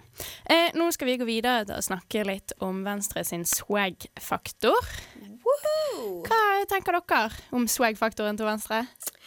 Eh, 0.51 0.71
nå 0.77 0.89
skal 0.95 1.11
vi 1.13 1.19
gå 1.21 1.29
videre 1.29 1.67
til 1.69 1.77
å 1.79 1.85
snakke 1.85 2.25
litt 2.29 2.57
om 2.65 2.83
Venstre 2.87 3.25
sin 3.29 3.45
swag-faktor. 3.49 4.91
Hva 6.27 6.41
tenker 6.71 6.97
dere 6.99 7.29
om 7.57 7.67
swag-faktoren 7.71 8.39
til 8.39 8.49
Venstre? 8.49 8.83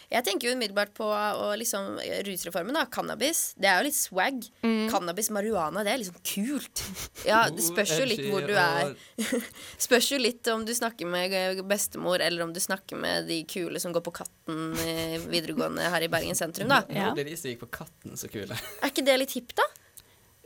Jeg 0.10 0.26
tenker 0.26 0.50
jo 0.50 0.56
umiddelbart 0.58 0.92
på 0.98 1.06
og 1.06 1.52
liksom, 1.62 2.00
rusreformen. 2.26 2.74
da, 2.74 2.86
Cannabis. 2.90 3.54
Det 3.62 3.70
er 3.70 3.78
jo 3.78 3.86
litt 3.86 3.98
swag. 3.98 4.40
Mm. 4.66 4.88
Cannabis, 4.90 5.30
marihuana, 5.36 5.84
det 5.86 5.94
er 5.94 6.02
liksom 6.02 6.18
kult. 6.26 6.84
Ja, 7.30 7.44
Det 7.54 7.62
spørs 7.62 7.92
jo 8.00 8.08
litt 8.10 8.24
hvor 8.32 8.46
du 8.48 8.56
er. 8.58 8.96
Spørs 9.86 10.08
jo 10.14 10.18
litt 10.22 10.48
om 10.50 10.64
du 10.66 10.74
snakker 10.74 11.06
med 11.10 11.62
bestemor, 11.70 12.24
eller 12.26 12.48
om 12.48 12.54
du 12.56 12.62
snakker 12.64 12.98
med 12.98 13.28
de 13.30 13.42
kule 13.50 13.80
som 13.82 13.94
går 13.94 14.02
på 14.06 14.16
Katten 14.22 14.74
videregående 15.30 15.92
her 15.94 16.06
i 16.08 16.10
Bergen 16.12 16.38
sentrum. 16.38 16.72
da. 16.72 16.82
Nå 16.90 17.14
ble 17.18 17.28
de 17.30 17.38
som 17.38 17.52
gikk 17.52 17.66
på 17.68 17.72
Katten, 17.82 18.18
så 18.18 18.32
kule. 18.32 18.58
Er 18.82 18.90
ikke 18.94 19.06
det 19.06 19.20
litt 19.22 19.36
hipt, 19.38 19.56
da? 19.60 19.68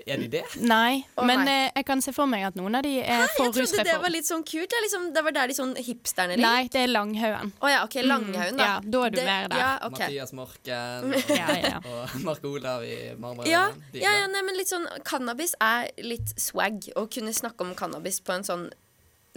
Er 0.05 0.17
de 0.19 0.27
det? 0.27 0.41
Nei, 0.59 1.03
oh, 1.15 1.23
men 1.25 1.45
nei. 1.47 1.53
eh, 1.67 1.71
jeg 1.77 1.85
kan 1.87 2.01
se 2.03 2.11
for 2.15 2.27
meg 2.27 2.43
at 2.49 2.57
noen 2.59 2.75
av 2.75 2.83
de 2.83 2.91
er 2.99 3.21
Jeg 3.23 3.29
for 3.37 3.53
trodde 3.55 3.83
det 3.87 3.93
var 4.03 4.11
litt 4.11 4.27
sånn 4.27 4.43
kult. 4.43 4.67
Det, 4.73 4.81
liksom, 4.83 5.05
det 5.15 5.23
var 5.23 5.35
der 5.37 5.47
de 5.47 5.55
sånn 5.55 5.71
hipsterne 5.79 6.35
ligger. 6.35 6.43
Nei, 6.49 6.67
det 6.73 6.81
er 6.83 6.91
Langhaugen. 6.91 7.53
Å 7.63 7.71
ja, 7.71 7.79
ok, 7.87 7.95
Langhaugen, 8.03 8.57
da. 8.59 8.65
Ja, 8.67 8.73
da 8.83 9.03
er 9.05 9.13
du 9.13 9.15
Det- 9.15 9.25
mer 9.29 9.47
der. 9.53 9.61
Ja, 9.63 9.71
ok. 9.87 9.95
Mathias 9.99 10.33
Morken 10.35 11.13
og, 11.13 11.29
Ja, 11.39 11.47
ja. 11.55 11.77
og 11.87 12.17
Mark 12.27 12.43
Olav 12.51 12.83
i 12.83 12.97
Marmara. 13.15 13.47
Ja, 13.47 13.63
ja, 13.93 14.11
ja, 14.19 14.27
nei, 14.27 14.41
men 14.43 14.59
litt 14.59 14.67
sånn 14.71 14.87
Cannabis 15.07 15.55
er 15.61 15.87
litt 16.03 16.35
swag. 16.39 16.89
Å 16.99 17.07
kunne 17.07 17.31
snakke 17.33 17.61
om 17.63 17.73
cannabis 17.79 18.19
på 18.19 18.35
en 18.35 18.43
sånn 18.43 18.67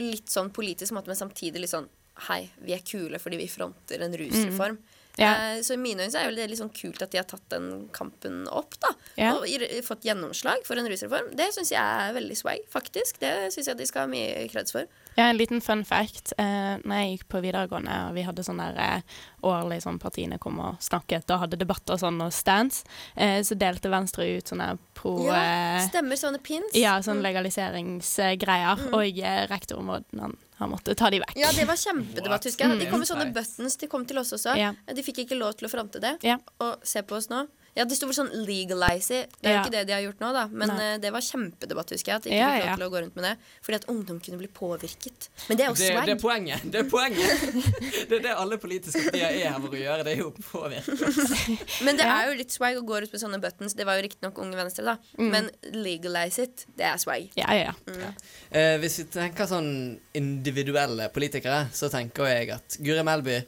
litt 0.03 0.29
sånn 0.29 0.51
politisk 0.53 0.93
måte, 0.93 1.07
men 1.09 1.17
samtidig 1.17 1.63
litt 1.63 1.73
sånn 1.73 1.89
Hei, 2.27 2.47
vi 2.65 2.73
er 2.73 2.81
kule 2.81 3.19
fordi 3.21 3.37
vi 3.37 3.47
fronter 3.47 4.01
en 4.01 4.15
rusreform. 4.17 4.79
Mm. 4.79 4.96
Ja. 5.17 5.33
Eh, 5.33 5.63
så 5.65 5.75
i 5.75 5.81
mine 5.81 6.07
øyne 6.07 6.23
er 6.23 6.35
det 6.37 6.49
litt 6.51 6.61
sånn 6.61 6.73
kult 6.77 7.01
at 7.05 7.15
de 7.15 7.21
har 7.21 7.29
tatt 7.29 7.45
den 7.53 7.89
kampen 7.97 8.45
opp, 8.53 8.77
da. 8.83 8.93
Ja. 9.17 9.33
Og 9.37 9.49
fått 9.87 10.05
gjennomslag 10.07 10.65
for 10.69 10.79
en 10.81 10.89
rusreform. 10.91 11.33
Det 11.39 11.49
syns 11.57 11.73
jeg 11.73 11.81
er 11.81 12.17
veldig 12.17 12.37
swag, 12.37 12.67
faktisk. 12.73 13.21
Det 13.23 13.33
syns 13.55 13.73
jeg 13.73 13.81
de 13.81 13.89
skal 13.89 14.07
ha 14.07 14.13
mye 14.13 14.47
kreds 14.53 14.77
for. 14.77 14.91
Ja, 15.17 15.31
en 15.31 15.37
liten 15.39 15.61
fun 15.65 15.85
fact. 15.85 16.33
Eh, 16.39 16.77
når 16.85 16.97
jeg 17.01 17.13
gikk 17.19 17.29
på 17.33 17.41
videregående 17.41 17.95
og 18.09 18.15
vi 18.15 18.23
hadde 18.27 18.45
sånn 18.45 18.59
der 18.61 18.77
eh, 18.77 19.01
årlig 19.49 19.81
sånn 19.83 19.99
partiene 20.03 20.39
kom 20.43 20.59
og 20.61 20.77
snakket 20.85 21.31
og 21.33 21.41
hadde 21.45 21.57
debatter 21.61 21.95
og 21.97 22.01
sånn 22.03 22.21
og 22.21 22.33
stands, 22.37 22.83
eh, 23.17 23.41
så 23.47 23.57
delte 23.57 23.89
Venstre 23.93 24.27
ut 24.37 24.53
sånne 24.53 24.79
pro... 24.95 25.15
Ja, 25.27 25.41
eh, 25.79 25.89
stemmer 25.89 26.17
sånne 26.21 26.43
pins. 26.45 26.75
ja, 26.77 26.99
sånn 27.01 27.17
Mm. 27.23 27.25
legaliseringsgreier. 27.31 28.77
Mm. 28.87 28.95
Og 28.95 29.19
eh, 29.23 29.47
rektoren 29.51 29.87
vår, 29.89 30.05
han, 30.21 30.37
han 30.61 30.71
måtte 30.73 30.95
ta 30.99 31.11
de 31.11 31.21
vekk. 31.23 31.37
Ja, 31.41 31.51
det 31.57 31.67
var 31.69 31.77
kjempedebatt, 31.81 32.45
husker 32.49 32.69
jeg. 32.69 32.81
De 32.85 32.91
kom 32.91 33.01
med 33.01 33.09
sånne 33.09 33.27
Mm. 33.31 33.35
buttons. 33.37 33.77
De 33.81 33.87
kom 33.89 34.05
til 34.07 34.19
oss 34.19 34.33
også. 34.37 34.57
Ja. 34.59 34.73
De 34.93 35.03
fikk 35.03 35.25
ikke 35.25 35.39
lov 35.39 35.55
til 35.57 35.69
å 35.69 35.71
fronte 35.73 36.01
det. 36.01 36.19
Ja. 36.23 36.37
Og 36.61 36.85
se 36.85 37.03
på 37.03 37.17
oss 37.17 37.29
nå. 37.33 37.47
Ja, 37.77 37.85
Det 37.85 37.97
sto 37.99 38.07
vel 38.09 38.15
sånn 38.17 38.31
'legalize 38.33 39.11
it'. 39.13 39.29
Det 39.41 39.51
er 39.51 39.53
jo 39.53 39.57
Ja. 39.57 39.65
ikke 39.65 39.71
det 39.71 39.87
de 39.87 39.93
har 39.93 40.01
gjort 40.01 40.21
nå, 40.21 40.33
da. 40.33 40.47
Men 40.49 40.71
eh, 40.71 40.99
det 40.99 41.13
var 41.13 41.21
kjempedebatt, 41.21 41.91
husker 41.93 42.13
jeg. 42.13 42.17
At 42.17 42.23
de 42.25 42.31
ikke 42.31 42.39
Ja, 42.39 42.49
fikk 42.57 42.67
lov 42.71 42.77
til 42.79 42.87
å 42.87 42.91
gå 42.95 43.01
rundt 43.05 43.17
med 43.17 43.25
det. 43.25 43.35
Fordi 43.63 43.75
at 43.77 43.85
ungdom 43.87 44.21
kunne 44.21 44.39
bli 44.39 44.49
påvirket. 44.49 45.29
Men 45.49 45.57
det 45.59 45.65
er 45.67 45.69
jo 45.69 45.75
det, 45.77 45.93
swag. 45.93 46.07
det 46.07 46.15
er 46.17 46.21
poenget. 46.23 46.61
Det 46.73 46.79
er 46.81 46.89
poenget. 46.89 47.31
Det 48.09 48.13
er 48.19 48.23
det 48.23 48.35
alle 48.37 48.57
politiske 48.59 49.03
partier 49.11 49.29
er 49.29 49.51
her 49.53 49.61
for 49.61 49.69
å 49.69 49.77
gjøre. 49.77 50.05
Det 50.05 50.13
er 50.13 50.19
jo 50.23 50.31
påvirket. 50.31 51.83
Men 51.85 51.97
det 51.97 52.07
er 52.07 52.27
jo 52.31 52.35
litt 52.39 52.53
swag 52.53 52.77
å 52.77 52.85
gå 52.87 53.03
ut 53.03 53.13
med 53.13 53.21
sånne 53.21 53.41
buttons. 53.43 53.75
Det 53.75 53.85
var 53.87 53.97
jo 53.99 54.03
riktignok 54.09 54.39
Unge 54.39 54.57
Venstre, 54.57 54.85
da. 54.85 54.97
Mm. 55.19 55.31
Men 55.31 55.51
'legalize 55.73 56.39
it', 56.43 56.67
det 56.77 56.85
er 56.87 56.97
swag. 56.97 57.31
Ja, 57.37 57.53
ja, 57.53 57.73
ja. 57.73 57.75
Mm. 57.87 58.15
Uh, 58.55 58.79
hvis 58.81 58.99
vi 58.99 59.05
tenker 59.05 59.47
sånn 59.47 59.99
individuelle 60.15 61.09
politikere, 61.13 61.69
så 61.73 61.91
tenker 61.93 62.25
jeg 62.31 62.51
at 62.51 62.79
Guri 62.81 63.03
Melby 63.03 63.45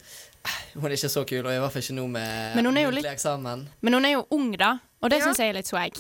hun 0.75 0.85
er 0.91 0.97
ikke 0.97 1.09
så 1.13 1.25
kul, 1.29 1.47
og 1.47 1.53
i 1.55 1.59
hvert 1.63 1.73
fall 1.73 1.83
ikke 1.83 1.95
nå 1.99 2.07
med 2.09 2.59
muntlig 2.65 3.05
eksamen. 3.13 3.69
Men 3.81 3.93
hun 3.99 4.05
er 4.05 4.13
jo 4.17 4.27
ung, 4.31 4.51
da, 4.59 4.75
og 5.03 5.11
det 5.11 5.19
Ja. 5.21 5.25
syns 5.29 5.39
jeg 5.39 5.49
er 5.49 5.59
litt 5.61 5.67
swag. 5.71 5.97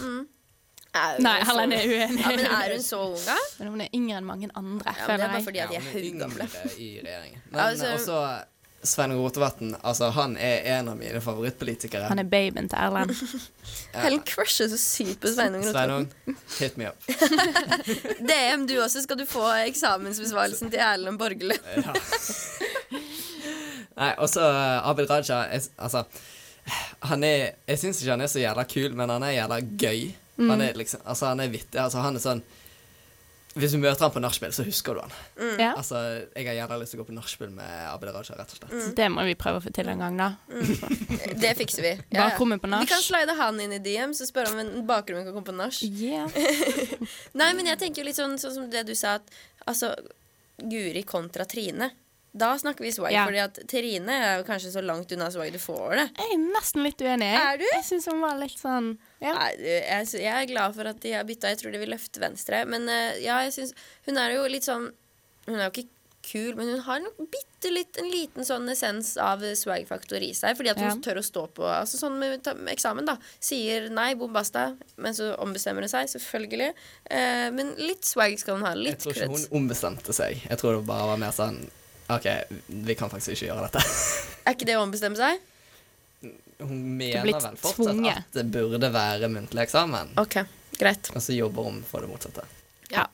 Er 0.94 1.18
Nei, 1.20 1.38
Helen 1.44 1.72
er 1.72 1.82
uenig. 1.84 2.20
Ja, 2.22 2.28
men 2.28 2.40
er 2.46 2.70
hun 2.72 2.82
så 2.82 2.98
ung, 3.12 3.18
da? 3.26 3.36
Men 3.58 3.68
hun 3.68 3.80
er 3.84 3.88
yngre 3.94 4.16
enn 4.18 4.24
mange 4.24 4.48
andre, 4.56 4.94
Ja, 4.96 5.06
men 5.08 5.18
det 5.20 5.24
er 5.26 5.32
bare 5.34 5.42
fordi 5.44 5.58
at 5.58 5.68
de 5.68 5.76
er 5.76 5.80
regjeringen. 5.94 7.42
Men 7.50 7.60
Altså- 7.60 7.92
også 7.94 8.44
Svein 8.84 9.10
Rotevatn. 9.12 9.74
Altså, 9.82 10.08
han 10.14 10.36
er 10.36 10.78
en 10.78 10.88
av 10.88 10.96
mine 10.96 11.20
favorittpolitikere. 11.20 12.06
Han 12.08 12.18
er 12.20 12.22
babyen 12.24 12.68
til 12.70 12.78
Erlend. 12.78 13.10
Ja. 13.94 14.00
Helen 14.04 14.20
crusher 14.22 14.68
så 14.68 14.76
sykt 14.78 15.18
på 15.20 15.28
Sveinung 15.32 15.64
Rotevatn. 15.64 16.08
Sveinung, 16.12 16.36
hit 16.58 16.76
me 16.78 16.86
up. 16.88 16.96
DM, 18.28 18.66
du 18.68 18.74
også, 18.82 19.02
skal 19.02 19.16
du 19.18 19.24
få 19.26 19.42
eksamensbesvarelsen 19.66 20.70
til 20.70 20.78
Erlend 20.78 21.18
Borgerlund? 21.18 21.58
Ja. 21.76 21.92
Nei, 23.98 24.12
og 24.22 24.30
så 24.30 24.44
uh, 24.46 24.88
Abid 24.88 25.10
Raja 25.10 25.42
jeg, 25.50 25.66
Altså, 25.76 26.04
han 27.10 27.24
er 27.26 27.56
Jeg 27.66 27.80
syns 27.80 28.02
ikke 28.02 28.14
han 28.14 28.24
er 28.24 28.30
så 28.30 28.42
jævla 28.42 28.64
kul, 28.68 28.94
men 28.96 29.10
han 29.10 29.26
er 29.26 29.38
jævla 29.40 29.60
gøy. 29.64 30.08
Mm. 30.38 30.52
Han 30.52 30.62
er 30.62 30.78
liksom 30.78 31.04
Altså, 31.04 31.32
han 31.32 31.42
er 31.42 31.52
vittig. 31.52 31.80
Altså, 31.82 32.02
han 32.04 32.16
er 32.18 32.22
sånn 32.22 32.42
Hvis 33.58 33.74
du 33.74 33.80
møter 33.82 34.04
han 34.04 34.12
på 34.14 34.20
nachspiel, 34.22 34.52
så 34.54 34.62
husker 34.62 34.94
du 34.94 35.00
han. 35.02 35.14
Mm. 35.40 35.54
Ja. 35.58 35.70
Altså, 35.72 35.98
jeg 36.36 36.46
har 36.46 36.58
jævla 36.60 36.76
lyst 36.78 36.94
til 36.94 37.00
å 37.00 37.02
gå 37.02 37.08
på 37.08 37.16
nachspiel 37.16 37.50
med 37.50 37.72
Abid 37.88 38.12
Raja, 38.14 38.36
rett 38.38 38.52
og 38.54 38.60
slett. 38.60 38.92
Det 38.94 39.08
må 39.10 39.24
vi 39.26 39.34
prøve 39.40 39.58
å 39.58 39.64
få 39.64 39.72
til 39.74 39.90
en 39.90 40.04
gang, 40.04 40.20
da. 40.20 40.28
Det 41.42 41.56
fikser 41.58 41.82
vi. 41.88 41.94
På 42.36 42.46
nach. 42.70 42.84
Vi 42.84 42.90
kan 42.92 43.02
slide 43.02 43.34
han 43.40 43.58
inn 43.64 43.74
i 43.74 43.80
DM, 43.82 44.14
så 44.14 44.28
spørre 44.28 44.52
om 44.52 44.60
en 44.62 44.86
bakrommet 44.86 45.26
kan 45.26 45.34
komme 45.34 45.48
på 45.48 45.56
nach. 45.58 45.80
Yeah. 45.82 46.30
Nei, 47.40 47.50
men 47.58 47.72
jeg 47.72 47.80
tenker 47.82 48.04
jo 48.04 48.06
litt 48.12 48.20
sånn, 48.20 48.38
sånn 48.38 48.54
som 48.60 48.70
det 48.70 48.84
du 48.86 48.94
sa, 48.94 49.16
at 49.18 49.66
altså 49.66 49.90
Guri 50.58 51.02
kontra 51.08 51.48
Trine. 51.48 51.90
Da 52.36 52.52
snakker 52.60 52.84
vi 52.84 52.92
swag, 52.92 53.12
Ja. 53.12 53.24
fordi 53.26 53.38
at 53.42 53.58
Trine 53.68 54.12
er 54.12 54.38
jo 54.38 54.44
kanskje 54.44 54.70
så 54.70 54.82
langt 54.84 55.10
unna 55.12 55.30
swag 55.32 55.50
du 55.52 55.58
får 55.58 55.96
det. 55.96 56.06
Jeg 56.18 56.32
er 56.34 56.42
nesten 56.52 56.82
litt 56.84 57.00
uenig. 57.00 57.30
Er 57.34 57.56
du? 57.58 57.64
Jeg 57.64 57.84
syns 57.88 58.06
hun 58.06 58.20
var 58.20 58.36
litt 58.38 58.58
sånn 58.60 58.98
ja. 59.20 59.32
Nei, 59.34 59.52
du, 59.56 59.64
jeg, 59.64 60.06
jeg 60.22 60.34
er 60.42 60.46
glad 60.52 60.74
for 60.76 60.86
at 60.92 61.00
de 61.00 61.12
har 61.16 61.24
bytta. 61.24 61.48
Jeg 61.54 61.58
tror 61.62 61.72
de 61.72 61.78
vil 61.78 61.90
løfte 61.90 62.20
venstre. 62.20 62.64
Men 62.68 62.88
eh, 62.88 63.18
ja, 63.24 63.40
jeg 63.48 63.52
syns 63.56 63.72
Hun 64.06 64.18
er 64.18 64.34
jo 64.36 64.44
litt 64.46 64.64
sånn 64.68 64.90
Hun 65.48 65.56
er 65.56 65.64
jo 65.70 65.72
ikke 65.72 65.88
kul, 66.28 66.54
men 66.58 66.68
hun 66.68 66.80
har 66.84 66.98
nok 67.00 67.16
bitte 67.32 67.70
litt 67.72 67.96
en 67.96 68.10
liten 68.12 68.44
sånn 68.44 68.68
essens 68.68 69.14
av 69.16 69.40
swag-faktor 69.40 70.20
i 70.20 70.34
seg. 70.36 70.58
Fordi 70.58 70.68
at 70.74 70.76
hun 70.82 70.90
Ja. 70.90 70.94
tør 71.00 71.22
å 71.22 71.24
stå 71.24 71.46
på 71.56 71.64
altså 71.64 71.96
sånn 71.96 72.18
med, 72.20 72.44
med 72.58 72.74
eksamen, 72.74 73.06
da. 73.08 73.14
Sier 73.40 73.88
nei, 73.88 74.12
bom 74.18 74.30
basta, 74.34 74.76
men 74.98 75.14
så 75.16 75.30
ombestemmer 75.40 75.80
hun 75.86 75.88
seg, 75.88 76.10
selvfølgelig. 76.12 76.74
Eh, 77.10 77.48
men 77.56 77.72
litt 77.80 78.04
swag 78.04 78.36
skal 78.38 78.58
hun 78.58 78.66
ha. 78.66 78.74
Jeg 78.76 78.98
tror 79.00 79.14
ikke 79.16 79.30
hun 79.32 79.46
ombestemte 79.62 80.12
seg. 80.12 80.42
Jeg 80.50 80.58
tror 80.60 80.76
det 80.76 80.86
bare 80.90 81.06
var 81.14 81.16
mer 81.22 81.32
sånn 81.32 81.62
OK, 82.08 82.26
vi 82.88 82.94
kan 82.96 83.10
faktisk 83.12 83.34
ikke 83.36 83.50
gjøre 83.50 83.66
dette. 83.68 83.82
Er 84.48 84.54
ikke 84.56 84.68
det 84.70 84.78
å 84.78 84.84
ombestemme 84.86 85.18
seg? 85.18 85.42
Hun 86.58 86.78
mener 86.98 87.22
vel 87.26 87.34
fortsatt 87.60 87.76
tvunget. 87.84 88.22
at 88.24 88.38
det 88.38 88.46
burde 88.54 88.88
være 88.94 89.28
muntlig 89.30 89.66
eksamen. 89.66 90.14
Ok, 90.18 90.40
greit. 90.80 91.10
Og 91.14 91.20
så 91.22 91.36
jobber 91.36 91.68
hun 91.68 91.82
for 91.86 92.02
det 92.02 92.08
motsatte. 92.10 92.42
Ja, 92.90 93.04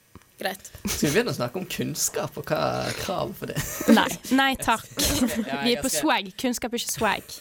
greit. 0.40 0.70
Skal 0.86 1.08
vi 1.08 1.10
begynne 1.16 1.34
å 1.34 1.36
snakke 1.36 1.58
om 1.60 1.66
kunnskap 1.68 2.38
og 2.40 2.46
hva 2.48 2.60
er 2.86 2.94
krav 3.02 3.34
for 3.36 3.50
det? 3.50 3.58
Nei. 3.92 4.06
Nei 4.38 4.48
takk. 4.62 4.86
Vi 5.66 5.74
er 5.74 5.82
på 5.82 5.90
swag. 5.92 6.30
Kunnskap 6.40 6.72
er 6.72 6.80
ikke 6.84 6.94
swag. 6.94 7.36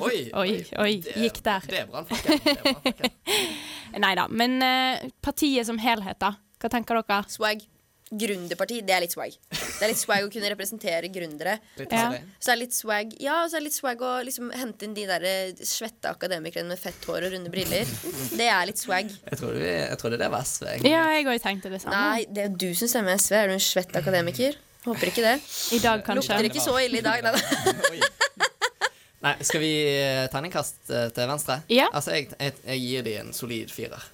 Oi, 0.00 0.18
oi, 0.32 0.50
oi. 0.80 0.90
Gikk 1.26 1.42
der. 1.46 1.68
Det 1.70 1.84
er 1.84 1.92
brannfakkel. 1.92 3.12
Nei 4.06 4.14
da. 4.18 4.26
Men 4.32 4.58
eh, 4.64 5.06
partiet 5.24 5.68
som 5.68 5.78
helhet, 5.80 6.18
da? 6.24 6.34
Hva 6.60 6.72
tenker 6.72 6.98
dere? 7.04 7.22
Swag. 7.30 7.62
Gründerparti, 8.06 8.76
det 8.86 8.94
er 8.94 9.00
litt 9.02 9.14
swag. 9.16 9.32
Det 9.50 9.82
er 9.82 9.90
litt 9.90 9.98
swag 9.98 10.22
å 10.22 10.30
kunne 10.30 10.46
representere 10.52 11.08
gründere. 11.10 11.56
Ja. 11.90 12.04
Så 12.38 12.52
er 12.52 12.54
det 12.54 12.60
litt 12.60 12.76
swag 12.76 13.16
Ja, 13.18 13.40
så 13.50 13.56
er 13.56 13.64
det 13.64 13.66
litt 13.66 13.74
swag 13.76 14.04
å 14.06 14.12
liksom 14.22 14.52
hente 14.54 14.86
inn 14.86 14.94
de 14.94 15.08
der 15.10 15.26
eh, 15.26 15.64
svette 15.66 16.12
akademikerne 16.14 16.70
med 16.70 16.78
fett 16.78 17.02
hår 17.10 17.26
og 17.26 17.34
runde 17.34 17.50
briller. 17.50 17.90
Det 18.38 18.46
er 18.46 18.68
litt 18.70 18.78
swag. 18.78 19.10
Jeg 19.10 19.40
trodde, 19.40 19.58
vi, 19.58 19.72
jeg 19.72 19.98
trodde 19.98 20.20
det 20.22 20.30
var 20.30 20.46
SV. 20.46 20.68
egentlig. 20.70 20.92
Ja, 20.94 21.02
jeg 21.16 21.26
òg 21.34 21.42
tenkte 21.48 21.72
det 21.74 21.82
samme. 21.82 21.98
Nei, 21.98 22.22
det 22.30 22.46
er 22.46 22.54
du 22.62 22.68
som 22.78 22.92
stemmer 22.94 23.18
SV. 23.18 23.34
Er 23.40 23.50
du 23.50 23.56
en 23.58 23.64
svett 23.66 23.98
akademiker? 23.98 24.60
Håper 24.86 25.10
ikke 25.10 25.26
det. 25.26 25.34
I 25.74 25.82
dag, 25.82 26.06
kanskje. 26.06 26.30
Lukter 26.30 26.46
ikke 26.52 26.62
så 26.62 26.76
ille 26.84 27.02
i 27.02 27.04
dag, 27.04 27.26
nei 27.26 27.34
da. 27.34 28.06
Nei, 29.26 29.32
skal 29.42 29.58
vi 29.64 29.70
eh, 29.96 30.26
terningkast 30.30 30.90
eh, 30.92 31.06
til 31.16 31.26
venstre? 31.26 31.56
Ja. 31.72 31.88
Altså, 31.90 32.12
jeg, 32.14 32.28
jeg, 32.38 32.52
jeg 32.68 32.82
gir 32.84 33.06
de 33.06 33.14
en 33.24 33.32
solid 33.34 33.72
firer. 33.74 34.04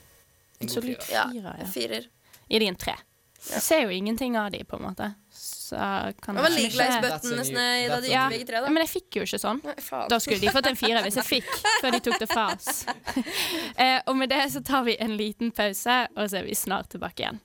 En 0.63 0.71
god 0.71 0.77
Solid 0.79 1.03
firer. 1.03 1.33
firer, 1.35 1.59
ja. 1.61 1.67
Firer. 1.75 2.07
Gir 2.49 2.63
de 2.65 2.69
en 2.71 2.79
tre. 2.81 2.95
Jeg 3.51 3.63
ser 3.63 3.81
jo 3.83 3.91
ingenting 3.91 4.37
av 4.39 4.51
de, 4.55 4.63
på 4.65 4.77
en 4.79 4.85
måte. 4.87 5.09
Så 5.35 5.77
kan 6.23 6.37
Det 6.37 6.43
var 6.43 6.51
jeg 6.51 6.71
ikke- 6.71 6.87
eh, 6.87 7.89
da 7.89 8.01
de 8.01 8.09
gikk 8.09 8.31
begge 8.31 8.47
tre, 8.47 8.61
da. 8.61 8.69
men 8.69 8.83
jeg 8.85 8.91
fikk 8.93 9.17
jo 9.19 9.23
ikke 9.23 9.41
sånn. 9.41 9.63
Nei, 9.65 10.09
Da 10.09 10.19
skulle 10.19 10.41
de 10.41 10.53
fått 10.55 10.67
en 10.67 10.77
fire 10.77 11.03
hvis 11.03 11.17
jeg 11.17 11.25
fikk, 11.25 11.49
før 11.81 11.91
de 11.97 12.01
tok 12.01 12.19
det 12.21 12.29
fra 12.31 12.45
oss. 12.53 12.85
eh, 13.77 14.01
og 14.07 14.17
med 14.17 14.29
det 14.29 14.43
så 14.53 14.63
tar 14.65 14.85
vi 14.85 14.97
en 15.01 15.17
liten 15.17 15.51
pause, 15.51 16.07
og 16.17 16.29
så 16.29 16.39
er 16.39 16.45
vi 16.45 16.55
snart 16.55 16.89
tilbake 16.95 17.25
igjen. 17.25 17.41